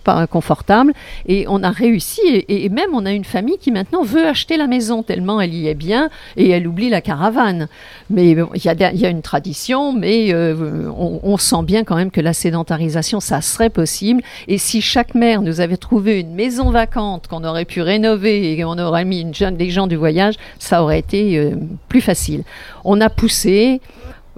pas 0.00 0.26
confortable. 0.26 0.92
Et 1.26 1.46
on 1.48 1.62
a 1.62 1.70
réussi, 1.70 2.20
et, 2.48 2.68
même 2.68 2.90
on 2.94 3.06
a 3.06 3.12
une 3.12 3.24
famille 3.24 3.58
qui 3.58 3.70
maintenant 3.70 4.02
veut 4.02 4.26
acheter 4.26 4.56
la 4.56 4.66
maison 4.66 5.02
tellement 5.02 5.40
elle 5.40 5.54
y 5.54 5.68
est 5.68 5.74
bien 5.74 6.10
et 6.36 6.50
elle 6.50 6.66
oublie 6.66 6.88
la 6.88 7.00
caravane. 7.00 7.68
Mais 8.08 8.30
il 8.30 8.46
y, 8.54 8.98
y 8.98 9.06
a 9.06 9.08
une 9.08 9.22
tradition, 9.22 9.92
mais 9.92 10.32
euh, 10.32 10.90
on, 10.96 11.20
on 11.22 11.36
sent 11.36 11.62
bien 11.64 11.84
quand 11.84 11.96
même 11.96 12.10
que 12.10 12.20
la 12.20 12.32
sédentarisation, 12.32 13.20
ça 13.20 13.40
serait 13.40 13.70
possible. 13.70 14.22
Et 14.48 14.58
si 14.58 14.80
chaque 14.80 15.14
maire 15.14 15.42
nous 15.42 15.60
avait 15.60 15.76
trouvé 15.76 16.20
une 16.20 16.34
maison 16.34 16.70
vacante 16.70 17.28
qu'on 17.28 17.44
aurait 17.44 17.64
pu 17.64 17.82
rénover 17.82 18.52
et 18.52 18.62
qu'on 18.62 18.78
aurait 18.78 19.04
mis 19.04 19.20
une 19.20 19.32
des 19.56 19.70
gens 19.70 19.86
du 19.86 19.96
voyage, 19.96 20.34
ça 20.58 20.82
aurait 20.82 20.98
été 20.98 21.38
euh, 21.38 21.56
plus 21.88 22.00
facile. 22.00 22.42
On 22.84 23.00
a 23.00 23.08
poussé. 23.08 23.80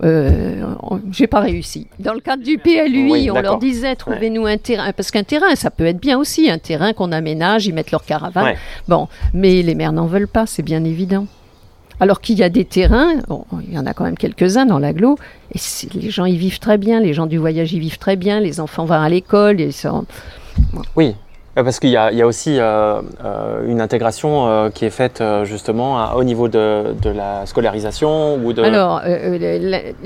Euh, 0.05 0.75
j'ai 1.13 1.27
pas 1.29 1.41
réussi. 1.41 1.87
Dans 2.01 2.13
le 2.15 2.21
cadre 2.21 2.43
du 2.43 2.59
PLUI, 2.59 3.11
Oui, 3.11 3.31
on 3.31 3.41
leur 3.41 3.59
disait 3.59 3.95
trouvez-nous 3.95 4.47
un 4.47 4.57
terrain 4.57 4.93
parce 4.93 5.11
qu'un 5.13 5.23
terrain, 5.23 5.55
ça 5.55 5.71
peut 5.71 5.87
être 5.87 6.01
bien 6.01 6.19
aussi 6.19 6.51
un 6.51 6.59
terrain 6.59 6.93
qu'on 6.93 7.13
aménage, 7.13 7.67
ils 7.67 7.73
mettent 7.75 7.93
leur 7.93 8.05
caravane. 8.05 8.45
Ouais. 8.45 8.57
Bon, 8.89 9.07
mais 9.33 9.63
les 9.63 9.75
maires 9.77 9.93
n'en 9.93 10.07
veulent 10.07 10.27
pas, 10.29 10.47
c'est 10.47 10.63
bien 10.65 10.83
évident. 10.85 11.27
Alors 12.01 12.21
qu'il 12.21 12.37
y 12.37 12.43
a 12.43 12.49
des 12.49 12.65
terrains, 12.65 13.15
bon, 13.29 13.45
il 13.69 13.75
y 13.75 13.79
en 13.79 13.87
a 13.87 13.95
quand 13.95 14.03
même 14.03 14.17
quelques-uns 14.19 14.67
dans 14.67 14.81
l'agglo, 14.81 15.19
et 15.55 15.59
les 15.95 16.11
gens 16.11 16.25
y 16.25 16.37
vivent 16.37 16.59
très 16.59 16.77
bien, 16.79 16.99
les 16.99 17.15
gens 17.15 17.27
du 17.27 17.39
voyage 17.39 17.73
y 17.73 17.79
vivent 17.79 17.99
très 17.99 18.17
bien, 18.17 18.41
les 18.41 18.59
enfants 18.59 18.85
vont 18.87 18.95
à 19.01 19.09
l'école, 19.09 19.61
ils 19.61 19.73
sont- 19.73 20.05
Oui, 20.97 21.15
parce 21.55 21.79
qu'il 21.81 21.91
y, 21.91 21.97
a- 21.97 22.27
aussi 22.27 22.59
euh, 22.59 23.03
euh, 23.25 23.67
une 23.69 23.81
intégration 23.83 24.49
euh, 24.49 24.71
qui 24.71 24.87
est 24.87 24.91
faite 24.91 25.23
justement 25.45 26.15
au 26.15 26.25
niveau 26.25 26.49
de, 26.49 26.95
la 27.15 27.45
scolarisation 27.47 28.37
ou 28.37 28.53
de. 28.55 28.63
Alors, 28.63 29.03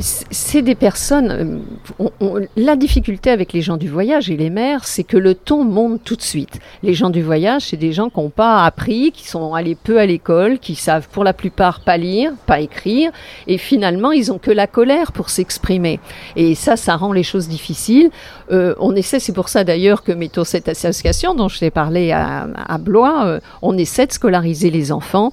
c'est 0.01 0.63
des 0.63 0.75
personnes. 0.75 1.63
on- 1.99 2.11
on- 2.21 2.41
la 2.57 2.75
difficulté 2.75 3.31
avec 3.31 3.53
les 3.53 3.61
gens 3.63 3.77
du 3.77 3.89
voyage 3.89 4.29
et 4.31 4.37
les 4.37 4.51
maires, 4.51 4.85
c'est 4.85 5.05
que 5.05 5.17
le 5.17 5.35
ton 5.35 5.65
monte 5.65 6.03
tout 6.05 6.17
de 6.17 6.23
suite. 6.23 6.59
Les 6.83 6.95
gens 6.95 7.11
du 7.11 7.23
voyage, 7.23 7.63
c'est 7.63 7.77
des 7.77 7.93
gens 7.93 8.11
qui 8.11 8.19
n'ont 8.19 8.31
pas 8.31 8.65
appris, 8.65 9.13
qui 9.13 9.29
sont 9.29 9.55
allés 9.55 9.77
peu 9.77 9.99
à 10.01 10.07
l'école, 10.07 10.59
qui 10.59 10.75
savent 10.75 11.07
pour 11.13 11.23
la 11.23 11.33
plupart 11.33 11.81
pas 11.81 11.97
lire, 11.97 12.33
pas 12.47 12.59
écrire, 12.61 13.13
et 13.47 13.59
finalement, 13.59 14.11
ils 14.11 14.33
ont 14.33 14.39
que 14.39 14.51
la 14.51 14.67
colère 14.67 15.13
pour 15.13 15.31
s'exprimer. 15.31 16.01
Et 16.35 16.55
ça, 16.57 16.77
ça 16.77 16.97
rend 16.97 17.13
les 17.13 17.23
choses 17.23 17.47
difficiles. 17.49 18.11
On 18.51 18.95
essaie, 18.97 19.21
c'est 19.21 19.33
pour 19.33 19.49
ça 19.49 19.63
d'ailleurs 19.65 20.03
que 20.03 20.13
mettons 20.13 20.45
cette 20.45 20.69
association, 20.69 21.35
dont 21.37 21.49
je 21.49 21.59
t'ai 21.59 21.71
parlé 21.71 22.13
à, 22.13 22.79
Blois, 22.79 23.27
euh, 23.27 23.41
on 23.63 23.77
essaie 23.79 24.07
de 24.07 24.13
scolariser 24.13 24.71
les 24.71 24.93
enfants 24.93 25.33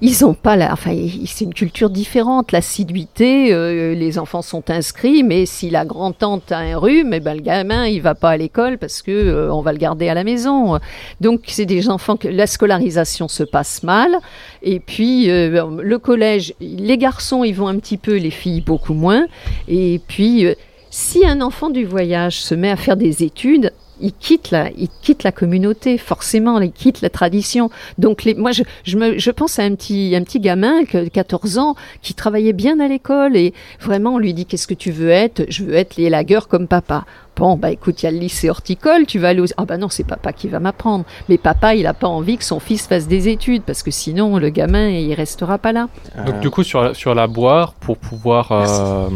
ils 0.00 0.24
ont 0.24 0.32
pas 0.32 0.56
enfin, 0.70 0.96
c'est 1.26 1.44
une 1.44 1.52
culture 1.52 1.90
différente. 1.90 2.52
L'assiduité, 2.52 3.52
euh, 3.52 3.94
les 3.94 4.20
enfants 4.20 4.42
sont 4.42 4.70
inscrits, 4.70 5.24
mais 5.24 5.44
si 5.44 5.70
la 5.70 5.84
grand-tante 5.84 6.52
a 6.52 6.58
un 6.58 6.76
rhume, 6.76 7.14
eh 7.14 7.18
ben, 7.18 7.34
le 7.34 7.40
gamin, 7.40 7.84
il 7.88 8.00
va 8.00 8.14
pas 8.14 8.30
à 8.30 8.36
l'école 8.36 8.78
parce 8.78 9.02
que 9.02 9.10
euh, 9.10 9.52
on 9.52 9.60
va 9.60 9.72
le 9.72 9.78
garder 9.78 10.08
à 10.08 10.14
la 10.14 10.22
maison. 10.22 10.78
Donc, 11.20 11.40
c'est 11.48 11.66
des 11.66 11.90
enfants 11.90 12.16
que 12.16 12.28
la 12.28 12.46
scolarisation 12.46 13.26
se 13.26 13.42
passe 13.42 13.82
mal. 13.82 14.16
Et 14.62 14.78
puis, 14.78 15.26
le 15.26 15.96
collège, 15.96 16.54
les 16.60 16.96
garçons, 16.96 17.42
ils 17.42 17.56
vont 17.56 17.66
un 17.66 17.78
petit 17.78 17.96
peu, 17.96 18.18
les 18.18 18.30
filles 18.30 18.60
beaucoup 18.60 18.94
moins. 18.94 19.26
Et 19.66 20.00
puis, 20.06 20.46
si 20.90 21.26
un 21.26 21.40
enfant 21.40 21.70
du 21.70 21.84
voyage 21.84 22.40
se 22.40 22.54
met 22.54 22.70
à 22.70 22.76
faire 22.76 22.96
des 22.96 23.24
études, 23.24 23.72
il 24.00 24.12
quitte 24.12 24.50
la, 24.50 24.70
il 24.76 24.88
quitte 25.02 25.22
la 25.22 25.32
communauté, 25.32 25.98
forcément, 25.98 26.60
il 26.60 26.72
quitte 26.72 27.00
la 27.00 27.10
tradition. 27.10 27.70
Donc, 27.98 28.24
les, 28.24 28.34
moi, 28.34 28.52
je, 28.52 28.62
je, 28.84 28.96
me, 28.96 29.18
je 29.18 29.30
pense 29.30 29.58
à 29.58 29.62
un 29.62 29.74
petit, 29.74 30.14
un 30.16 30.22
petit 30.22 30.40
gamin, 30.40 30.82
de 30.82 31.08
14 31.08 31.58
ans, 31.58 31.74
qui 32.02 32.14
travaillait 32.14 32.52
bien 32.52 32.80
à 32.80 32.88
l'école 32.88 33.36
et 33.36 33.52
vraiment, 33.80 34.14
on 34.14 34.18
lui 34.18 34.34
dit 34.34 34.46
Qu'est-ce 34.46 34.66
que 34.66 34.74
tu 34.74 34.90
veux 34.90 35.10
être? 35.10 35.44
Je 35.48 35.64
veux 35.64 35.74
être 35.74 35.96
les 35.96 36.10
lagueurs 36.10 36.48
comme 36.48 36.66
papa. 36.68 37.04
Bon, 37.38 37.56
bah 37.56 37.70
écoute, 37.70 38.02
il 38.02 38.06
y 38.06 38.08
a 38.08 38.10
le 38.10 38.18
lycée 38.18 38.50
horticole, 38.50 39.06
tu 39.06 39.20
vas 39.20 39.28
aller 39.28 39.40
aux... 39.40 39.46
Ah 39.56 39.64
bah 39.64 39.76
non, 39.76 39.88
c'est 39.88 40.02
papa 40.02 40.32
qui 40.32 40.48
va 40.48 40.58
m'apprendre. 40.58 41.04
Mais 41.28 41.38
papa, 41.38 41.76
il 41.76 41.84
n'a 41.84 41.94
pas 41.94 42.08
envie 42.08 42.36
que 42.36 42.42
son 42.42 42.58
fils 42.58 42.88
fasse 42.88 43.06
des 43.06 43.28
études, 43.28 43.62
parce 43.62 43.84
que 43.84 43.92
sinon, 43.92 44.38
le 44.38 44.48
gamin, 44.48 44.88
il 44.88 45.14
restera 45.14 45.56
pas 45.56 45.70
là. 45.70 45.88
Donc 46.26 46.40
du 46.40 46.50
coup, 46.50 46.64
sur, 46.64 46.96
sur 46.96 47.14
la 47.14 47.28
boire, 47.28 47.74
pour 47.74 47.96
pouvoir 47.96 48.50
euh, 48.50 49.08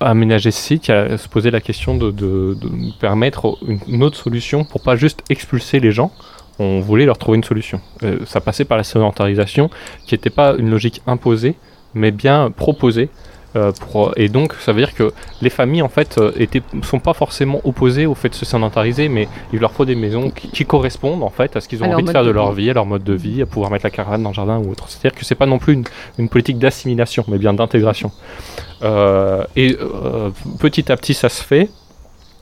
aménager 0.00 0.50
ce 0.50 0.60
site, 0.60 0.88
il 0.88 0.90
y 0.90 0.94
a 0.94 1.16
se 1.16 1.28
poser 1.28 1.50
la 1.50 1.62
question 1.62 1.96
de, 1.96 2.10
de, 2.10 2.54
de 2.60 2.68
permettre 3.00 3.56
une, 3.66 3.80
une, 3.88 4.02
autre 4.02 4.18
solution 4.18 4.64
pour 4.64 4.82
pas 4.82 4.96
juste 4.96 5.22
expulser 5.30 5.80
les 5.80 5.92
gens. 5.92 6.12
On 6.58 6.80
voulait 6.80 7.06
leur 7.06 7.16
trouver 7.16 7.36
une 7.38 7.44
solution. 7.44 7.80
Euh, 8.02 8.18
ça 8.26 8.42
passait 8.42 8.66
par 8.66 8.76
la 8.76 8.84
sédentarisation, 8.84 9.70
qui 10.04 10.14
n'était 10.14 10.28
pas 10.28 10.54
une 10.58 10.68
logique 10.68 11.00
imposée, 11.06 11.54
mais 11.94 12.10
bien 12.10 12.50
proposée. 12.50 13.08
Euh, 13.56 13.72
pour, 13.72 14.12
et 14.16 14.28
donc, 14.28 14.54
ça 14.60 14.72
veut 14.72 14.80
dire 14.80 14.94
que 14.94 15.12
les 15.42 15.50
familles, 15.50 15.82
en 15.82 15.88
fait, 15.88 16.18
euh, 16.18 16.32
étaient, 16.36 16.62
sont 16.82 17.00
pas 17.00 17.14
forcément 17.14 17.60
opposées 17.64 18.06
au 18.06 18.14
fait 18.14 18.28
de 18.28 18.34
se 18.34 18.44
sédentariser, 18.44 19.08
mais 19.08 19.28
il 19.52 19.58
leur 19.58 19.72
faut 19.72 19.84
des 19.84 19.96
maisons 19.96 20.30
qui, 20.30 20.48
qui 20.48 20.64
correspondent, 20.64 21.22
en 21.22 21.30
fait, 21.30 21.56
à 21.56 21.60
ce 21.60 21.68
qu'ils 21.68 21.82
ont 21.82 21.92
envie 21.92 22.04
de 22.04 22.10
faire 22.10 22.22
de 22.22 22.28
de 22.28 22.32
leur 22.32 22.52
vie. 22.52 22.70
à 22.70 22.74
leur 22.74 22.86
mode 22.86 23.02
de 23.02 23.12
vie, 23.14 23.42
à 23.42 23.46
pouvoir 23.46 23.70
mettre 23.72 23.84
la 23.84 23.90
caravane 23.90 24.22
dans 24.22 24.30
le 24.30 24.34
jardin 24.34 24.58
ou 24.58 24.70
autre. 24.70 24.88
C'est-à-dire 24.88 25.18
que 25.18 25.24
c'est 25.24 25.34
pas 25.34 25.46
non 25.46 25.58
plus 25.58 25.74
une, 25.74 25.84
une 26.18 26.28
politique 26.28 26.58
d'assimilation, 26.58 27.24
mais 27.26 27.38
bien 27.38 27.52
d'intégration. 27.52 28.12
Euh, 28.82 29.44
et 29.56 29.76
petit 30.60 30.90
à 30.92 30.96
petit, 30.96 31.14
ça 31.14 31.28
se 31.28 31.42
fait. 31.42 31.68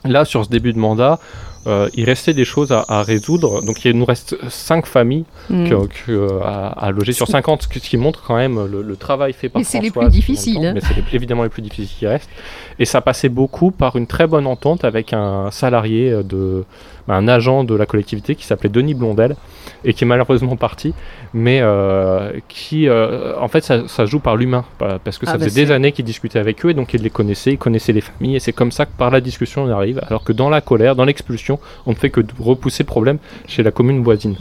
Là, 0.05 0.25
sur 0.25 0.45
ce 0.45 0.51
début 0.51 0.73
de 0.73 0.79
mandat, 0.79 1.19
euh, 1.67 1.89
il 1.95 2.05
restait 2.05 2.35
des 2.35 2.45
choses 2.45 2.73
à, 2.73 2.85
à 2.89 3.03
résoudre. 3.03 3.63
Donc, 3.63 3.85
il 3.85 3.93
nous 3.97 4.05
reste 4.05 4.37
cinq 4.49 4.87
familles 4.87 5.25
Mm. 5.51 5.69
que- 5.69 5.87
que, 5.87 6.13
euh, 6.13 6.41
à, 6.45 6.69
à 6.69 6.91
loger 6.91 7.13
sur 7.13 7.27
50, 7.27 7.63
ce 7.63 7.69
qui- 7.79 7.97
montre 7.97 8.23
quand 8.27 8.37
même 8.37 8.65
le, 8.71 8.83
le 8.83 8.97
travail 8.97 9.33
fait 9.33 9.49
par 9.49 9.61
Mais 9.61 9.65
c'est 9.65 9.81
les 9.81 9.91
plus 9.91 10.09
difficiles, 10.09 10.55
temps, 10.57 10.65
hein. 10.65 10.73
Mais 10.75 10.81
c'est 10.81 11.15
évidemment 11.15 11.43
les 11.43 11.49
plus 11.49 11.63
difficiles 11.63 11.97
qui 11.99 12.07
restent. 12.07 12.31
Et 12.79 12.85
ça 12.85 13.01
passait 13.01 13.29
beaucoup 13.29 13.71
par 13.71 13.97
une 13.97 14.07
très 14.07 14.27
bonne 14.27 14.47
entente 14.47 14.85
avec 14.85 15.13
un 15.13 15.51
salarié, 15.51 16.11
de, 16.23 16.65
un 17.09 17.29
agent 17.29 17.65
de 17.65 17.75
la 17.75 17.87
collectivité 17.87 18.35
qui 18.35 18.45
s'appelait 18.45 18.69
Denis 18.69 18.95
Blondel 18.95 19.37
et 19.85 19.95
qui 19.95 20.05
est 20.05 20.07
malheureusement 20.07 20.57
parti, 20.57 20.93
mais 21.33 21.61
euh, 21.63 22.33
qui, 22.49 22.89
euh, 22.89 23.35
en 23.39 23.49
fait, 23.49 23.63
ça, 23.65 23.87
ça 23.89 24.07
joue 24.07 24.19
par 24.19 24.37
l'humain, 24.37 24.65
pa- 24.79 24.99
parce 25.03 25.19
que 25.19 25.27
ça 25.27 25.33
Ah, 25.35 25.39
bah, 25.39 25.45
faisait 25.45 25.65
des 25.67 25.71
années 25.73 25.93
qu'il 25.93 26.05
discutait 26.05 26.39
avec 26.39 26.65
eux 26.67 26.71
et 26.71 26.75
donc 26.75 26.95
il 26.95 27.03
les 27.03 27.11
connaissait, 27.11 27.53
il 27.53 27.59
connaissait 27.59 27.93
les 27.93 28.01
familles 28.01 28.37
et 28.37 28.41
c'est 28.41 28.53
comme 28.53 28.73
ça 28.73 28.87
que 28.87 28.91
par 28.97 29.11
la 29.11 29.21
discussion 29.21 29.65
on 29.65 29.71
arrive, 29.71 30.01
alors 30.09 30.25
que 30.25 30.33
dans 30.33 30.51
la 30.51 30.61
colère, 30.61 30.97
dans 30.97 31.05
l'expulsion, 31.05 31.59
on 31.87 31.91
ne 31.91 31.97
fait 31.97 32.11
que 32.11 32.21
repousser 32.41 32.83
le 32.83 32.87
problème 32.89 33.19
chez 33.47 33.63
la 33.63 33.71
commune 33.71 34.03
voisine. 34.03 34.37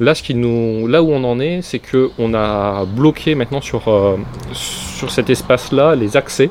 Là, 0.00 0.14
ce 0.14 0.22
qui 0.22 0.34
nous, 0.34 0.86
là 0.88 1.02
où 1.02 1.10
on 1.12 1.22
en 1.22 1.38
est, 1.38 1.62
c'est 1.62 1.78
que 1.78 2.10
on 2.18 2.34
a 2.34 2.84
bloqué 2.84 3.34
maintenant 3.36 3.60
sur, 3.60 3.86
euh, 3.88 4.16
sur 4.52 5.10
cet 5.10 5.30
espace-là 5.30 5.94
les 5.94 6.16
accès, 6.16 6.50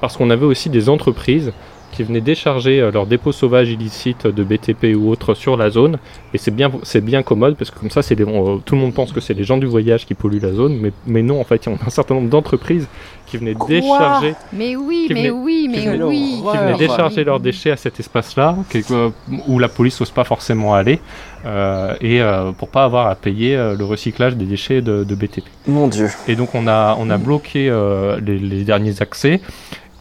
parce 0.00 0.16
qu'on 0.16 0.28
avait 0.30 0.44
aussi 0.44 0.68
des 0.70 0.88
entreprises 0.88 1.52
qui 1.98 2.04
venaient 2.04 2.20
décharger 2.20 2.80
euh, 2.80 2.92
leurs 2.92 3.06
dépôts 3.06 3.32
sauvages 3.32 3.70
illicites 3.70 4.28
de 4.28 4.44
BTP 4.44 4.96
ou 4.96 5.10
autres 5.10 5.34
sur 5.34 5.56
la 5.56 5.68
zone, 5.68 5.98
et 6.32 6.38
c'est 6.38 6.52
bien, 6.52 6.70
c'est 6.84 7.00
bien 7.00 7.24
commode, 7.24 7.56
parce 7.56 7.72
que 7.72 7.78
comme 7.80 7.90
ça, 7.90 8.02
c'est 8.02 8.14
tout 8.14 8.24
le 8.24 8.80
monde 8.80 8.94
pense 8.94 9.10
que 9.10 9.20
c'est 9.20 9.34
les 9.34 9.42
gens 9.42 9.58
du 9.58 9.66
voyage 9.66 10.06
qui 10.06 10.14
polluent 10.14 10.38
la 10.40 10.52
zone, 10.52 10.78
mais, 10.80 10.92
mais 11.08 11.22
non, 11.22 11.40
en 11.40 11.44
fait, 11.44 11.66
il 11.66 11.72
y 11.72 11.74
a 11.74 11.78
un 11.84 11.90
certain 11.90 12.14
nombre 12.14 12.28
d'entreprises 12.28 12.86
qui 13.26 13.36
venaient 13.36 13.56
décharger 13.66 14.34
Mais 14.52 14.76
oui, 14.76 15.08
mais 15.12 15.28
oui, 15.30 15.68
mais 15.68 15.90
oui. 16.04 16.40
qui 16.48 16.56
venaient 16.56 16.78
décharger 16.78 17.24
leurs 17.24 17.40
déchets 17.40 17.72
à 17.72 17.76
cet 17.76 17.98
espace-là, 17.98 18.56
euh, 18.92 19.10
où 19.48 19.58
la 19.58 19.68
police 19.68 19.98
n'ose 19.98 20.12
pas 20.12 20.24
forcément 20.24 20.74
aller, 20.74 21.00
euh, 21.46 21.94
et 22.00 22.20
euh, 22.22 22.52
pour 22.52 22.68
pas 22.68 22.84
avoir 22.84 23.08
à 23.08 23.16
payer 23.16 23.56
euh, 23.56 23.74
le 23.76 23.84
recyclage 23.84 24.36
des 24.36 24.44
déchets 24.44 24.82
de, 24.82 25.02
de 25.02 25.14
BTP. 25.16 25.42
Mon 25.66 25.88
Dieu. 25.88 26.08
Et 26.28 26.36
donc 26.36 26.54
on 26.54 26.68
a, 26.68 26.96
on 27.00 27.10
a 27.10 27.18
bloqué 27.18 27.68
euh, 27.68 28.20
les, 28.24 28.38
les 28.38 28.62
derniers 28.62 29.02
accès, 29.02 29.40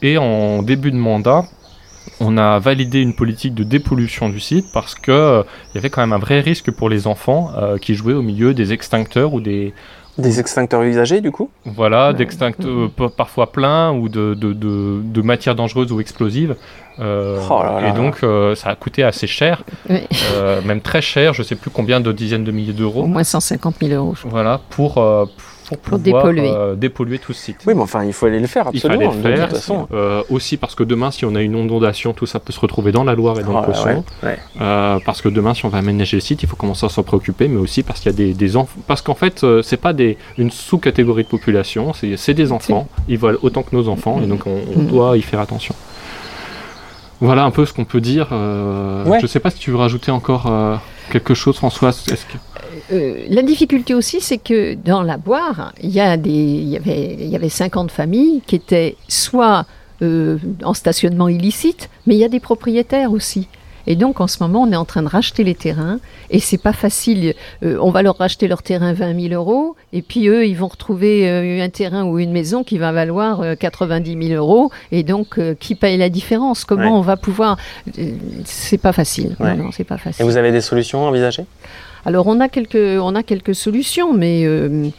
et 0.01 0.17
en 0.17 0.61
début 0.61 0.91
de 0.91 0.97
mandat, 0.97 1.45
on 2.19 2.37
a 2.37 2.59
validé 2.59 3.01
une 3.01 3.13
politique 3.13 3.53
de 3.53 3.63
dépollution 3.63 4.29
du 4.29 4.39
site 4.39 4.65
parce 4.73 4.95
que 4.95 5.11
euh, 5.11 5.43
il 5.71 5.75
y 5.75 5.77
avait 5.77 5.89
quand 5.89 6.01
même 6.01 6.13
un 6.13 6.17
vrai 6.19 6.39
risque 6.39 6.71
pour 6.71 6.89
les 6.89 7.05
enfants 7.07 7.51
euh, 7.57 7.77
qui 7.77 7.93
jouaient 7.95 8.13
au 8.13 8.21
milieu 8.23 8.53
des 8.53 8.73
extincteurs 8.73 9.33
ou 9.33 9.41
des, 9.41 9.73
Des 10.17 10.39
extincteurs 10.39 10.81
usagés, 10.81 11.21
du 11.21 11.31
coup? 11.31 11.49
Voilà, 11.65 12.07
Ouais. 12.07 12.13
d'extincteurs 12.15 12.67
euh, 12.69 12.87
pa- 12.95 13.09
parfois 13.09 13.51
pleins 13.51 13.91
ou 13.91 14.09
de, 14.09 14.33
de, 14.33 14.51
de, 14.53 14.99
de 15.03 15.21
matières 15.21 15.53
dangereuses 15.55 15.91
ou 15.91 15.99
explosives. 16.01 16.55
Euh, 16.99 17.39
Oh 17.51 17.61
là 17.61 17.79
là 17.81 17.89
et 17.89 17.91
donc, 17.93 18.23
euh, 18.23 18.55
ça 18.55 18.69
a 18.69 18.75
coûté 18.75 19.03
assez 19.03 19.27
cher, 19.27 19.61
Oui. 19.87 19.99
euh, 20.33 20.59
même 20.63 20.81
très 20.81 21.01
cher, 21.03 21.35
je 21.35 21.43
sais 21.43 21.55
plus 21.55 21.69
combien 21.69 21.99
de 21.99 22.11
dizaines 22.11 22.43
de 22.43 22.51
milliers 22.51 22.71
Au 22.73 22.77
d'euros, 22.77 23.05
moins 23.05 23.23
150 23.23 23.75
000 23.79 23.93
euros. 23.93 24.13
je 24.15 24.21
crois. 24.21 24.31
voilà, 24.31 24.59
pour, 24.71 24.97
euh, 24.97 25.25
pour, 25.25 25.45
Pour 25.69 25.77
pouvoir, 25.79 26.01
dépolluer. 26.01 26.49
euh, 26.49 26.75
dépolluer 26.75 27.19
tout 27.19 27.33
ce 27.33 27.41
site. 27.41 27.57
Oui, 27.67 27.73
mais 27.75 27.81
enfin, 27.81 28.05
il 28.05 28.13
faut 28.13 28.25
aller 28.25 28.39
le 28.39 28.47
faire, 28.47 28.69
Il 28.71 28.77
absolument. 28.77 29.11
fallait 29.11 29.23
le 29.23 29.31
de 29.33 29.37
faire, 29.37 29.47
toute 29.49 29.57
façon. 29.57 29.87
euh, 29.93 30.23
aussi 30.29 30.55
parce 30.55 30.75
que 30.75 30.83
demain, 30.83 31.11
si 31.11 31.25
on 31.25 31.35
a 31.35 31.41
une 31.41 31.57
inondation, 31.57 32.13
tout 32.13 32.25
ça 32.25 32.39
peut 32.39 32.53
se 32.53 32.59
retrouver 32.59 32.91
dans 32.93 33.03
la 33.03 33.15
Loire 33.15 33.37
et 33.39 33.43
dans 33.43 33.57
Oh 33.57 33.61
le 33.61 33.65
Cosson. 33.65 34.03
ouais, 34.23 34.29
ouais. 34.29 34.39
Euh, 34.61 34.99
parce 35.05 35.21
que 35.21 35.27
demain, 35.29 35.53
si 35.53 35.65
on 35.65 35.69
va 35.69 35.79
aménager 35.79 36.15
le 36.17 36.21
site, 36.21 36.41
il 36.43 36.47
faut 36.47 36.55
commencer 36.55 36.85
à 36.85 36.89
s'en 36.89 37.03
préoccuper, 37.03 37.47
mais 37.49 37.57
aussi 37.59 37.83
parce 37.83 37.99
qu'il 37.99 38.11
y 38.11 38.15
a 38.15 38.17
des, 38.17 38.33
des 38.33 38.55
enfants. 38.55 38.79
Parce 38.87 39.01
qu'en 39.01 39.15
fait, 39.15 39.43
euh, 39.43 39.61
c'est 39.61 39.75
pas 39.77 39.91
des, 39.93 40.17
une 40.37 40.51
sous-catégorie 40.51 41.23
de 41.23 41.29
population, 41.29 41.91
c'est 41.93 42.33
des 42.33 42.51
enfants. 42.53 42.87
Ils 43.09 43.17
volent 43.17 43.37
autant 43.41 43.63
que 43.63 43.75
nos 43.75 43.89
enfants, 43.89 44.21
et 44.23 44.27
donc 44.27 44.47
on, 44.47 44.59
on 44.75 44.79
Mhm. 44.83 44.87
doit 44.87 45.17
y 45.17 45.21
faire 45.21 45.39
attention. 45.41 45.75
Voilà 47.19 47.43
un 47.43 47.51
peu 47.51 47.65
ce 47.65 47.73
qu'on 47.73 47.85
peut 47.85 47.99
dire. 48.01 48.27
euh, 48.31 49.03
Ouais. 49.05 49.19
Je 49.21 49.27
sais 49.27 49.39
pas 49.39 49.49
si 49.49 49.57
tu 49.57 49.71
veux 49.71 49.77
rajouter 49.77 50.11
encore 50.11 50.45
euh, 50.47 50.75
quelque 51.11 51.33
chose, 51.33 51.55
Françoise. 51.57 52.03
Est-ce 52.11 52.25
que... 52.25 52.37
Euh, 52.91 53.25
la 53.29 53.41
difficulté 53.41 53.93
aussi, 53.93 54.21
c'est 54.21 54.37
que 54.37 54.73
dans 54.73 55.01
la 55.01 55.17
boire, 55.17 55.73
il 55.81 55.89
y, 55.91 55.99
avait 55.99 57.49
50 57.49 57.91
familles 57.91 58.41
qui 58.45 58.55
étaient 58.55 58.95
soit 59.07 59.65
euh, 60.01 60.37
en 60.63 60.73
stationnement 60.73 61.27
illicite, 61.27 61.89
mais 62.05 62.15
il 62.15 62.19
y 62.19 62.23
a 62.23 62.29
des 62.29 62.39
propriétaires 62.39 63.11
aussi. 63.11 63.47
Et 63.87 63.95
donc 63.95 64.19
en 64.21 64.27
ce 64.27 64.43
moment, 64.43 64.63
on 64.63 64.71
est 64.71 64.75
en 64.75 64.85
train 64.85 65.01
de 65.01 65.07
racheter 65.07 65.43
les 65.43 65.55
terrains 65.55 65.99
et 66.29 66.39
c'est 66.39 66.57
pas 66.61 66.73
facile. 66.73 67.33
Euh, 67.63 67.77
on 67.81 67.89
va 67.89 68.01
leur 68.03 68.17
racheter 68.17 68.47
leur 68.47 68.61
terrain 68.61 68.93
20 68.93 69.19
000 69.29 69.33
euros 69.33 69.75
et 69.93 70.01
puis 70.01 70.27
eux, 70.27 70.45
ils 70.45 70.55
vont 70.57 70.67
retrouver 70.67 71.29
euh, 71.29 71.63
un 71.63 71.69
terrain 71.69 72.03
ou 72.03 72.19
une 72.19 72.31
maison 72.31 72.63
qui 72.63 72.77
va 72.77 72.91
valoir 72.91 73.41
euh, 73.41 73.55
90 73.55 74.27
000 74.29 74.33
euros 74.39 74.71
et 74.91 75.03
donc 75.03 75.39
euh, 75.39 75.55
qui 75.59 75.75
paye 75.75 75.97
la 75.97 76.09
différence? 76.09 76.65
Comment 76.65 76.83
Ouais. 76.83 76.87
on 76.89 77.01
va 77.01 77.17
pouvoir 77.17 77.57
euh, 77.97 78.11
C'est 78.45 78.77
pas 78.77 78.91
facile. 78.93 79.35
Ouais. 79.39 79.55
Non, 79.55 79.63
non, 79.65 79.71
c'est 79.71 79.83
pas 79.85 79.97
facile. 79.97 80.23
Et 80.23 80.27
vous 80.29 80.37
avez 80.37 80.51
des 80.51 80.61
solutions 80.61 81.05
envisagées? 81.05 81.45
Alors 82.05 82.27
on 82.27 82.39
a 82.39 82.49
quelques, 82.49 82.75
on 83.01 83.15
a 83.15 83.23
quelques 83.23 83.55
solutions, 83.55 84.13
mais 84.13 84.43
euh, 84.45 84.89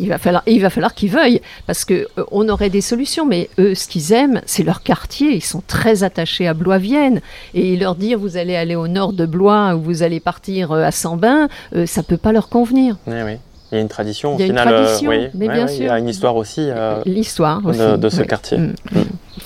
il 0.00 0.08
va 0.08 0.18
falloir, 0.18 0.42
il 0.46 0.60
va 0.60 0.70
falloir 0.70 0.94
qu'ils 0.94 1.10
veuillent, 1.10 1.40
parce 1.66 1.84
que 1.84 2.06
euh, 2.18 2.24
on 2.30 2.48
aurait 2.48 2.70
des 2.70 2.80
solutions, 2.80 3.26
mais 3.26 3.48
eux, 3.58 3.74
ce 3.74 3.88
qu'ils 3.88 4.12
aiment, 4.12 4.40
c'est 4.46 4.62
leur 4.62 4.82
quartier. 4.82 5.34
Ils 5.36 5.44
sont 5.44 5.62
très 5.66 6.02
attachés 6.04 6.46
à 6.46 6.54
Blois-Vienne, 6.54 7.20
et 7.54 7.76
leur 7.76 7.94
dire 7.94 8.18
vous 8.18 8.36
allez 8.36 8.56
aller 8.56 8.74
au 8.76 8.88
nord 8.88 9.12
de 9.12 9.26
Blois 9.26 9.74
ou 9.74 9.80
vous 9.82 10.02
allez 10.02 10.20
partir 10.20 10.72
euh, 10.72 10.82
à 10.84 10.90
Sambin, 10.90 11.48
euh, 11.74 11.86
ça 11.86 12.02
peut 12.02 12.16
pas 12.16 12.32
leur 12.32 12.48
convenir. 12.48 12.96
Oui, 13.06 13.16
oui. 13.24 13.32
Il 13.70 13.74
y 13.74 13.78
a 13.78 13.82
une 13.82 13.88
tradition, 13.88 14.34
au 14.34 14.38
Il 14.38 14.40
y 14.40 14.42
a 14.44 14.46
une 14.46 14.52
final. 14.52 14.68
euh, 14.74 14.84
tradition, 14.84 15.10
oui. 15.10 15.28
mais 15.34 15.46
Ouais, 15.48 15.52
bien 15.54 15.66
ouais, 15.66 15.72
Il 15.74 15.82
y 15.82 15.84
sûr. 15.84 15.92
a 15.92 15.98
une 15.98 16.08
histoire 16.08 16.36
aussi. 16.36 16.68
L'histoire 17.04 17.60
de- 17.60 17.96
de 17.96 18.08
ce 18.08 18.22
quartier. 18.22 18.56
Mm. 18.58 18.74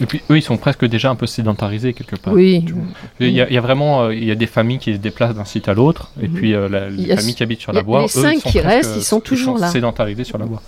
Et 0.03 0.07
puis 0.07 0.21
eux, 0.31 0.37
ils 0.39 0.43
sont 0.43 0.57
presque 0.57 0.85
déjà 0.85 1.11
un 1.11 1.15
peu 1.15 1.27
sédentarisés 1.27 1.93
quelque 1.93 2.17
part. 2.17 2.35
Oui. 2.35 2.65
Il 3.21 3.29
y, 3.29 3.41
a, 3.41 3.49
il 3.49 3.55
y 3.55 3.59
a 3.59 3.61
vraiment 3.61 4.05
euh, 4.05 4.15
il 4.15 4.25
y 4.25 4.31
a 4.31 4.35
des 4.35 4.47
familles 4.47 4.79
qui 4.79 4.93
se 4.93 4.99
déplacent 4.99 5.35
d'un 5.35 5.45
site 5.45 5.69
à 5.69 5.75
l'autre, 5.75 6.11
et 6.23 6.29
Mhm. 6.29 6.35
puis 6.35 6.55
euh, 6.55 6.69
la- 6.69 6.89
les 6.91 7.15
familles 7.17 7.35
qui 7.35 7.43
habitent 7.43 7.61
sur 7.61 7.73
la 7.73 7.83
voie, 7.83 8.01
les 8.01 8.07
eux, 8.07 8.23
cinq 8.23 8.33
ils 8.35 8.41
sont 8.41 8.49
qui 8.51 8.59
presque- 8.59 8.67
restent, 8.69 8.97
ils 8.97 9.03
sont 9.05 9.21
toujours 9.21 9.59
là. 9.59 9.69
sédentarisés 9.69 10.25
sur 10.25 10.39
la 10.39 10.45
voie. 10.47 10.63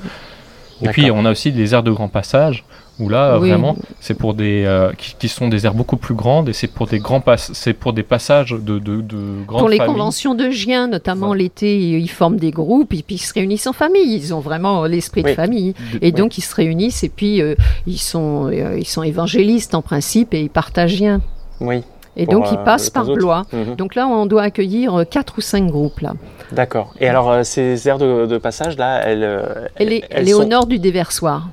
Et 0.84 0.88
puis 0.88 1.10
on 1.10 1.24
a 1.24 1.30
aussi 1.30 1.52
des 1.52 1.74
aires 1.74 1.82
de 1.82 1.90
grand 1.90 2.08
passage 2.08 2.64
où 3.00 3.08
là 3.08 3.38
Oui. 3.40 3.48
vraiment 3.48 3.76
c'est 3.98 4.14
pour 4.14 4.34
des 4.34 4.62
euh, 4.64 4.92
qui, 4.96 5.16
qui 5.18 5.28
sont 5.28 5.48
des 5.48 5.66
aires 5.66 5.74
beaucoup 5.74 5.96
plus 5.96 6.14
grandes 6.14 6.48
et 6.48 6.52
c'est 6.52 6.68
pour 6.68 6.86
des 6.86 7.00
grands 7.00 7.20
c'est 7.36 7.72
pour 7.72 7.92
des 7.92 8.04
passages 8.04 8.50
de 8.52 8.78
de, 8.78 9.00
de 9.00 9.44
grandes 9.46 9.58
Pour 9.60 9.68
les 9.68 9.78
familles. 9.78 9.92
conventions 9.94 10.34
de 10.36 10.48
chiens, 10.50 10.86
notamment 10.86 11.34
l'été, 11.34 11.76
ils 11.98 12.08
forment 12.10 12.36
des 12.38 12.52
groupes 12.52 12.92
et 12.94 13.02
puis 13.02 13.16
ils 13.16 13.18
se 13.18 13.34
réunissent 13.34 13.66
en 13.66 13.72
famille. 13.72 14.14
Ils 14.14 14.32
ont 14.32 14.40
vraiment 14.40 14.84
l'esprit 14.84 15.22
de 15.24 15.30
famille. 15.30 15.72
De- 15.92 15.98
Et 16.02 16.12
donc 16.12 16.38
ils 16.38 16.42
se 16.42 16.54
réunissent 16.54 17.02
et 17.02 17.08
puis 17.08 17.42
euh, 17.42 17.56
ils, 17.88 17.98
sont, 17.98 18.46
euh, 18.52 18.78
ils 18.78 18.86
sont 18.86 19.02
évangélistes 19.02 19.74
en 19.74 19.82
principe 19.82 20.32
et 20.34 20.42
ils 20.42 20.50
partagent 20.50 20.94
rien. 20.98 21.20
Oui. 21.60 21.82
Et 22.16 22.26
donc, 22.26 22.46
il 22.52 22.58
euh, 22.58 22.64
passe 22.64 22.84
les 22.86 22.90
par 22.92 23.04
autres. 23.08 23.14
Blois. 23.16 23.42
Mhm. 23.52 23.74
Donc 23.76 23.94
là, 23.94 24.06
on 24.06 24.26
doit 24.26 24.42
accueillir 24.42 24.94
euh, 25.00 25.04
quatre 25.04 25.38
ou 25.38 25.40
cinq 25.40 25.66
groupes. 25.66 26.00
Là. 26.00 26.12
D'accord. 26.52 26.92
Et 27.00 27.08
alors, 27.08 27.30
euh, 27.30 27.42
ces 27.42 27.88
aires 27.88 27.98
de, 27.98 28.26
de 28.26 28.38
passage 28.38 28.76
là, 28.78 29.00
elles, 29.04 29.24
euh, 29.24 29.66
Elle 29.76 29.92
est, 29.92 30.04
elles 30.10 30.20
elle 30.22 30.28
est 30.28 30.34
au 30.34 30.44
nord 30.44 30.66
du 30.66 30.78
déversoir, 30.78 31.48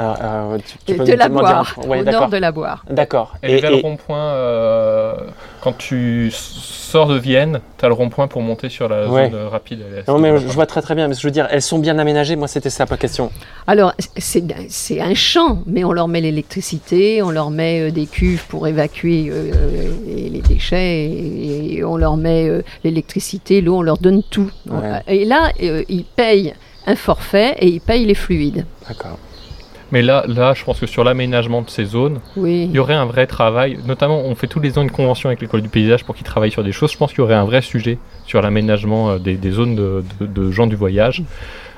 euh, 0.00 0.12
euh, 0.20 0.58
tu- 0.86 0.94
peux 0.96 1.04
de 1.04 1.12
la 1.12 1.28
Boire, 1.28 1.76
Ouais, 1.86 2.00
au 2.00 2.04
nord 2.04 2.28
de 2.28 2.36
la 2.36 2.50
Boire. 2.52 2.84
D'accord. 2.90 3.34
Et- 3.42 3.60
le 3.60 3.70
et- 3.76 3.80
rond-point. 3.82 4.18
euh, 4.18 5.14
quand 5.66 5.76
tu 5.76 6.30
sors 6.32 7.08
de 7.08 7.18
Vienne, 7.18 7.58
tu 7.76 7.84
as 7.84 7.88
le 7.88 7.94
rond-point 7.94 8.28
pour 8.28 8.40
monter 8.40 8.68
sur 8.68 8.88
la 8.88 9.08
Ouais. 9.10 9.28
zone 9.28 9.46
rapide. 9.48 9.80
Non 10.06 10.16
mais 10.20 10.38
je 10.38 10.46
vois 10.46 10.64
très 10.64 10.80
très 10.80 10.94
bien, 10.94 11.08
mais 11.08 11.14
je 11.16 11.26
veux 11.26 11.32
dire, 11.32 11.48
elles 11.50 11.60
sont 11.60 11.80
bien 11.80 11.98
aménagées. 11.98 12.36
Moi, 12.36 12.46
c'était 12.46 12.70
ça 12.70 12.86
ma 12.88 12.96
question. 12.96 13.32
Alors, 13.66 13.92
c'est 14.16 14.44
c'est 14.68 15.00
un 15.00 15.14
champ, 15.14 15.64
mais 15.66 15.82
on 15.82 15.90
leur 15.92 16.06
met 16.06 16.20
l'électricité, 16.20 17.20
on 17.20 17.30
leur 17.30 17.50
met 17.50 17.88
euh, 17.88 17.90
des 17.90 18.06
cuves 18.06 18.44
pour 18.46 18.68
évacuer 18.68 19.28
euh, 19.28 19.50
euh, 19.56 19.90
les 20.06 20.28
les 20.30 20.40
déchets, 20.40 21.06
et, 21.06 21.74
et 21.78 21.84
on 21.84 21.96
leur 21.96 22.16
met 22.16 22.48
euh, 22.48 22.62
l'électricité, 22.84 23.60
l'eau, 23.60 23.78
on 23.78 23.82
leur 23.82 23.98
donne 23.98 24.22
tout. 24.22 24.52
Ouais. 24.70 25.00
Et 25.08 25.24
là, 25.24 25.50
euh, 25.64 25.82
ils 25.88 26.04
payent 26.04 26.54
un 26.86 26.94
forfait 26.94 27.56
et 27.58 27.66
ils 27.66 27.80
payent 27.80 28.04
les 28.06 28.14
fluides. 28.14 28.64
D'accord. 28.86 29.18
Mais 29.92 30.02
là, 30.02 30.24
là, 30.26 30.52
je 30.54 30.64
pense 30.64 30.80
que 30.80 30.86
sur 30.86 31.04
l'aménagement 31.04 31.62
de 31.62 31.70
ces 31.70 31.84
zones, 31.84 32.18
Oui. 32.36 32.64
il 32.68 32.72
y 32.72 32.78
aurait 32.80 32.94
un 32.94 33.04
vrai 33.04 33.26
travail. 33.26 33.78
Notamment, 33.86 34.20
on 34.24 34.34
fait 34.34 34.48
tous 34.48 34.58
les 34.60 34.78
ans 34.78 34.82
une 34.82 34.90
convention 34.90 35.28
avec 35.28 35.40
l'école 35.40 35.62
du 35.62 35.68
paysage 35.68 36.04
pour 36.04 36.14
qu'ils 36.16 36.26
travaillent 36.26 36.50
sur 36.50 36.64
des 36.64 36.72
choses. 36.72 36.90
Je 36.92 36.96
pense 36.98 37.10
qu'il 37.12 37.20
y 37.20 37.22
aurait 37.22 37.34
un 37.34 37.44
vrai 37.44 37.62
sujet 37.62 37.98
sur 38.26 38.42
l'aménagement 38.42 39.10
euh, 39.10 39.18
des, 39.18 39.34
des 39.36 39.50
zones 39.52 39.76
de, 39.76 40.02
de- 40.20 40.26
de 40.26 40.50
gens 40.50 40.66
du 40.66 40.74
voyage. 40.76 41.22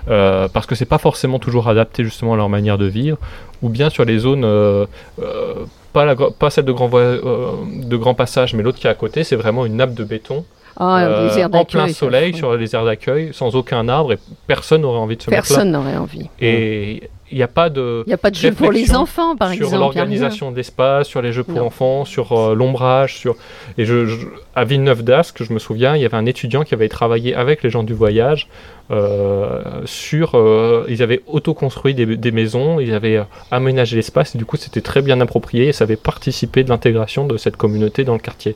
Euh, 0.08 0.48
parce 0.50 0.64
que 0.64 0.74
c'est 0.74 0.86
pas 0.86 0.96
forcément 0.96 1.38
toujours 1.38 1.68
adapté 1.68 2.02
justement 2.02 2.32
à 2.32 2.36
leur 2.38 2.48
manière 2.48 2.78
de 2.78 2.86
vivre, 2.86 3.18
ou 3.60 3.68
bien 3.68 3.90
sur 3.90 4.06
les 4.06 4.18
zones, 4.18 4.42
euh, 4.44 4.86
euh, 5.22 5.54
pas, 5.92 6.06
la, 6.06 6.16
pas 6.16 6.48
celle 6.48 6.64
de 6.64 6.72
grand, 6.72 6.88
de 6.88 7.96
grand 7.96 8.14
passage, 8.14 8.54
mais 8.54 8.62
l'autre 8.62 8.78
qui 8.78 8.86
est 8.86 8.90
à 8.90 8.94
côté, 8.94 9.22
c'est 9.22 9.36
vraiment 9.36 9.66
une 9.66 9.76
nappe 9.76 9.92
de 9.92 10.04
béton 10.04 10.46
Ah, 10.78 11.00
euh, 11.02 11.48
en 11.52 11.64
plein 11.66 11.88
soleil 11.88 12.34
sur 12.34 12.56
les 12.56 12.74
aires 12.74 12.86
d'accueil, 12.86 13.30
sans 13.32 13.54
aucun 13.54 13.86
arbre, 13.88 14.14
et 14.14 14.18
personne 14.46 14.80
n'aurait 14.80 14.98
envie 15.00 15.16
de 15.18 15.22
se 15.22 15.30
mettre 15.30 15.42
Personne 15.46 15.72
n'aurait 15.72 15.96
envie. 15.98 16.20
là. 16.22 16.26
Et 16.40 17.10
il 17.30 17.36
n'y 17.36 17.42
a 17.42 17.48
pas 17.48 17.68
de 17.70 18.02
Il 18.06 18.08
n'y 18.08 18.14
a 18.14 18.18
pas 18.18 18.30
de 18.30 18.34
jeu 18.36 18.52
pour 18.52 18.72
les 18.72 18.94
enfants, 18.94 19.36
par 19.36 19.48
sur 19.52 19.64
exemple. 19.66 19.74
a 19.76 19.78
l'organisation 19.78 20.50
de 20.50 20.56
l'espace, 20.56 21.06
sur 21.08 21.20
les 21.22 21.32
jeux 21.32 21.44
pour 21.44 21.56
Non. 21.58 21.66
enfants, 21.66 22.04
sur 22.04 22.32
euh, 22.32 22.54
l'ombrage, 22.54 23.16
sur 23.16 23.36
et 23.76 23.84
je, 23.84 24.06
je- 24.06 24.26
à 24.54 24.64
Villeneuve 24.64 25.02
d'Ascq, 25.04 25.42
je 25.44 25.52
me 25.52 25.58
souviens, 25.58 25.94
il 25.96 26.02
y 26.02 26.04
avait 26.04 26.16
un 26.16 26.26
étudiant 26.26 26.64
qui 26.64 26.74
avait 26.74 26.88
travaillé 26.88 27.34
avec 27.34 27.62
les 27.62 27.70
gens 27.70 27.82
du 27.82 27.92
voyage 27.94 28.48
euh, 28.90 29.60
sur, 29.84 30.34
euh, 30.34 30.86
ils 30.88 31.02
avaient 31.02 31.20
auto-construit 31.26 31.94
des, 31.94 32.16
des 32.16 32.30
maisons, 32.32 32.80
ils 32.80 32.94
avaient 32.94 33.22
aménagé 33.50 33.96
l'espace 33.96 34.34
et 34.34 34.38
du 34.38 34.44
coup 34.46 34.56
c'était 34.56 34.80
très 34.80 35.02
bien 35.02 35.20
approprié 35.20 35.68
et 35.68 35.72
ça 35.72 35.84
avait 35.84 35.96
participé 35.96 36.64
de 36.64 36.70
l'intégration 36.70 37.26
de 37.26 37.36
cette 37.36 37.56
communauté 37.56 38.04
dans 38.04 38.14
le 38.14 38.18
quartier. 38.20 38.54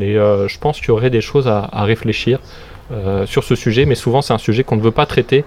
Et 0.00 0.14
je 0.14 0.58
pense 0.58 0.78
qu'il 0.78 0.88
y 0.88 0.92
aurait 0.92 1.10
des 1.10 1.20
choses 1.20 1.48
à, 1.48 1.68
à 1.72 1.84
réfléchir 1.84 2.38
sur 3.26 3.42
ce 3.44 3.54
sujet, 3.54 3.86
mais 3.86 3.94
souvent 3.94 4.22
c'est 4.22 4.32
un 4.34 4.38
sujet 4.38 4.64
qu'on 4.64 4.76
ne 4.76 4.82
veut 4.82 4.90
pas 4.90 5.06
traiter 5.06 5.44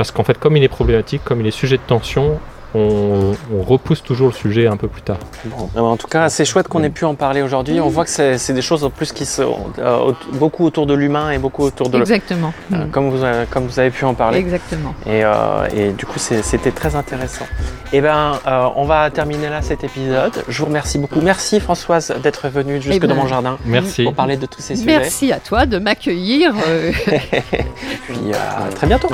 parce 0.00 0.12
qu'en 0.12 0.24
fait 0.24 0.38
comme 0.38 0.56
il 0.56 0.64
est 0.64 0.68
problématique, 0.68 1.20
comme 1.26 1.42
il 1.42 1.46
est 1.46 1.50
sujet 1.50 1.76
de 1.76 1.82
tension, 1.82 2.40
on, 2.74 3.32
on 3.54 3.62
repousse 3.62 4.02
toujours 4.02 4.28
le 4.28 4.32
sujet 4.34 4.66
un 4.66 4.76
peu 4.76 4.88
plus 4.88 5.02
tard. 5.02 5.18
Bon, 5.46 5.68
en 5.82 5.96
tout 5.96 6.06
cas, 6.06 6.28
c'est 6.28 6.44
chouette 6.44 6.68
qu'on 6.68 6.82
ait 6.82 6.90
pu 6.90 7.04
en 7.04 7.14
parler 7.14 7.42
aujourd'hui. 7.42 7.80
On 7.80 7.88
voit 7.88 8.04
que 8.04 8.10
c'est 8.10 8.38
c'est 8.38 8.52
des 8.52 8.62
choses 8.62 8.84
en 8.84 8.90
plus 8.90 9.12
qui 9.12 9.26
sont 9.26 9.56
euh, 9.78 9.96
au- 10.10 10.14
beaucoup 10.36 10.64
autour 10.64 10.86
de 10.86 10.94
l'humain 10.94 11.30
et 11.30 11.38
beaucoup 11.38 11.62
autour 11.64 11.88
de 11.88 11.96
le- 11.96 12.02
Exactement. 12.02 12.52
euh, 12.72 12.84
Mm. 12.86 12.90
comme 12.90 13.10
vous 13.10 13.24
avez, 13.24 13.46
comme 13.46 13.66
vous 13.66 13.78
avez 13.78 13.90
pu 13.90 14.04
en 14.04 14.14
parler. 14.14 14.38
Exactement. 14.38 14.94
Et, 15.06 15.24
euh, 15.24 15.66
et 15.74 15.90
du 15.92 16.06
coup, 16.06 16.18
c'est- 16.18 16.42
c'était 16.42 16.70
très 16.70 16.94
intéressant. 16.96 17.46
Et 17.92 18.00
ben, 18.00 18.38
euh, 18.46 18.68
on 18.76 18.84
va 18.84 19.10
terminer 19.10 19.48
là 19.48 19.62
cet 19.62 19.82
épisode. 19.84 20.44
Je 20.48 20.58
vous 20.60 20.66
remercie 20.66 20.98
beaucoup. 20.98 21.20
Merci 21.20 21.58
Françoise 21.60 22.14
d'être 22.22 22.48
venue 22.48 22.80
jusque 22.80 22.94
Eh 22.96 23.00
ben, 23.00 23.08
dans 23.08 23.16
mon 23.16 23.26
jardin 23.26 23.58
Merci. 23.64 24.04
pour 24.04 24.14
parler 24.14 24.36
de 24.36 24.46
tous 24.46 24.60
ces 24.62 24.76
sujets. 24.76 24.98
Merci 24.98 25.32
à 25.32 25.40
toi 25.40 25.66
de 25.66 25.78
m'accueillir. 25.78 26.52
euh, 26.68 26.92
Puis 27.02 28.16
euh, 28.32 28.34
à 28.34 28.72
très 28.72 28.86
bientôt. 28.86 29.08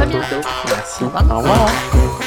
à 0.00 0.06
bientôt. 0.06 0.36
Merci. 0.68 1.04
Au 1.04 1.06
revoir. 1.08 1.24
Au 1.30 1.38
revoir. 1.38 2.23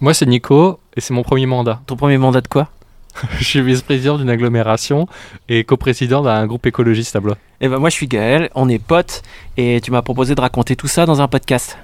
Moi 0.00 0.14
c'est 0.14 0.26
Nico 0.26 0.80
et 0.96 1.00
c'est 1.00 1.14
mon 1.14 1.22
premier 1.22 1.46
mandat. 1.46 1.80
Ton 1.86 1.94
premier 1.94 2.18
mandat 2.18 2.40
de 2.40 2.48
quoi? 2.48 2.68
Je 3.38 3.44
suis 3.44 3.62
vice-président 3.62 4.18
d'une 4.18 4.30
agglomération 4.30 5.06
et 5.48 5.64
coprésident 5.64 6.22
d'un 6.22 6.46
groupe 6.46 6.66
écologiste 6.66 7.14
à 7.14 7.20
Blois. 7.20 7.36
Eh 7.60 7.68
ben 7.68 7.78
moi 7.78 7.88
je 7.88 7.94
suis 7.94 8.08
Gaël, 8.08 8.50
on 8.56 8.68
est 8.68 8.80
potes 8.80 9.22
et 9.56 9.80
tu 9.80 9.92
m'as 9.92 10.02
proposé 10.02 10.34
de 10.34 10.40
raconter 10.40 10.74
tout 10.74 10.88
ça 10.88 11.06
dans 11.06 11.20
un 11.20 11.28
podcast. 11.28 11.78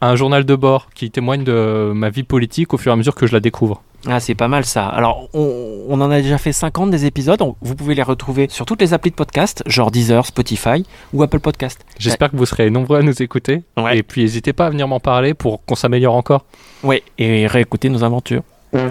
Un 0.00 0.16
journal 0.16 0.44
de 0.44 0.54
bord 0.54 0.88
qui 0.94 1.10
témoigne 1.10 1.44
de 1.44 1.92
ma 1.94 2.08
vie 2.08 2.22
politique 2.22 2.72
au 2.72 2.78
fur 2.78 2.92
et 2.92 2.94
à 2.94 2.96
mesure 2.96 3.14
que 3.14 3.26
je 3.26 3.34
la 3.34 3.40
découvre. 3.40 3.82
Ah 4.08 4.18
c'est 4.20 4.34
pas 4.34 4.48
mal 4.48 4.64
ça. 4.64 4.86
Alors 4.86 5.28
on, 5.34 5.84
on 5.88 6.00
en 6.00 6.10
a 6.10 6.20
déjà 6.22 6.38
fait 6.38 6.52
50 6.52 6.90
des 6.90 7.04
épisodes, 7.04 7.40
on- 7.42 7.54
vous 7.60 7.74
pouvez 7.74 7.94
les 7.94 8.02
retrouver 8.02 8.46
sur 8.50 8.64
toutes 8.64 8.80
les 8.80 8.94
applis 8.94 9.10
de 9.10 9.16
podcast, 9.16 9.62
genre 9.66 9.90
Deezer, 9.90 10.24
Spotify 10.24 10.84
ou 11.12 11.22
Apple 11.22 11.40
Podcast. 11.40 11.84
J'espère 11.98 12.30
que 12.30 12.36
vous 12.36 12.46
serez 12.46 12.70
nombreux 12.70 12.98
à 12.98 13.02
nous 13.02 13.22
écouter. 13.22 13.62
Ouais. 13.76 13.98
Et 13.98 14.02
puis 14.02 14.22
n'hésitez 14.22 14.52
pas 14.52 14.66
à 14.66 14.70
venir 14.70 14.88
m'en 14.88 15.00
parler 15.00 15.34
pour 15.34 15.64
qu'on 15.64 15.74
s'améliore 15.74 16.14
encore. 16.14 16.44
Ouais, 16.82 17.02
et 17.18 17.46
réécouter 17.46 17.88
nos 17.90 18.02
aventures. 18.02 18.42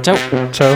Ciao 0.03 0.15
Ciao. 0.51 0.75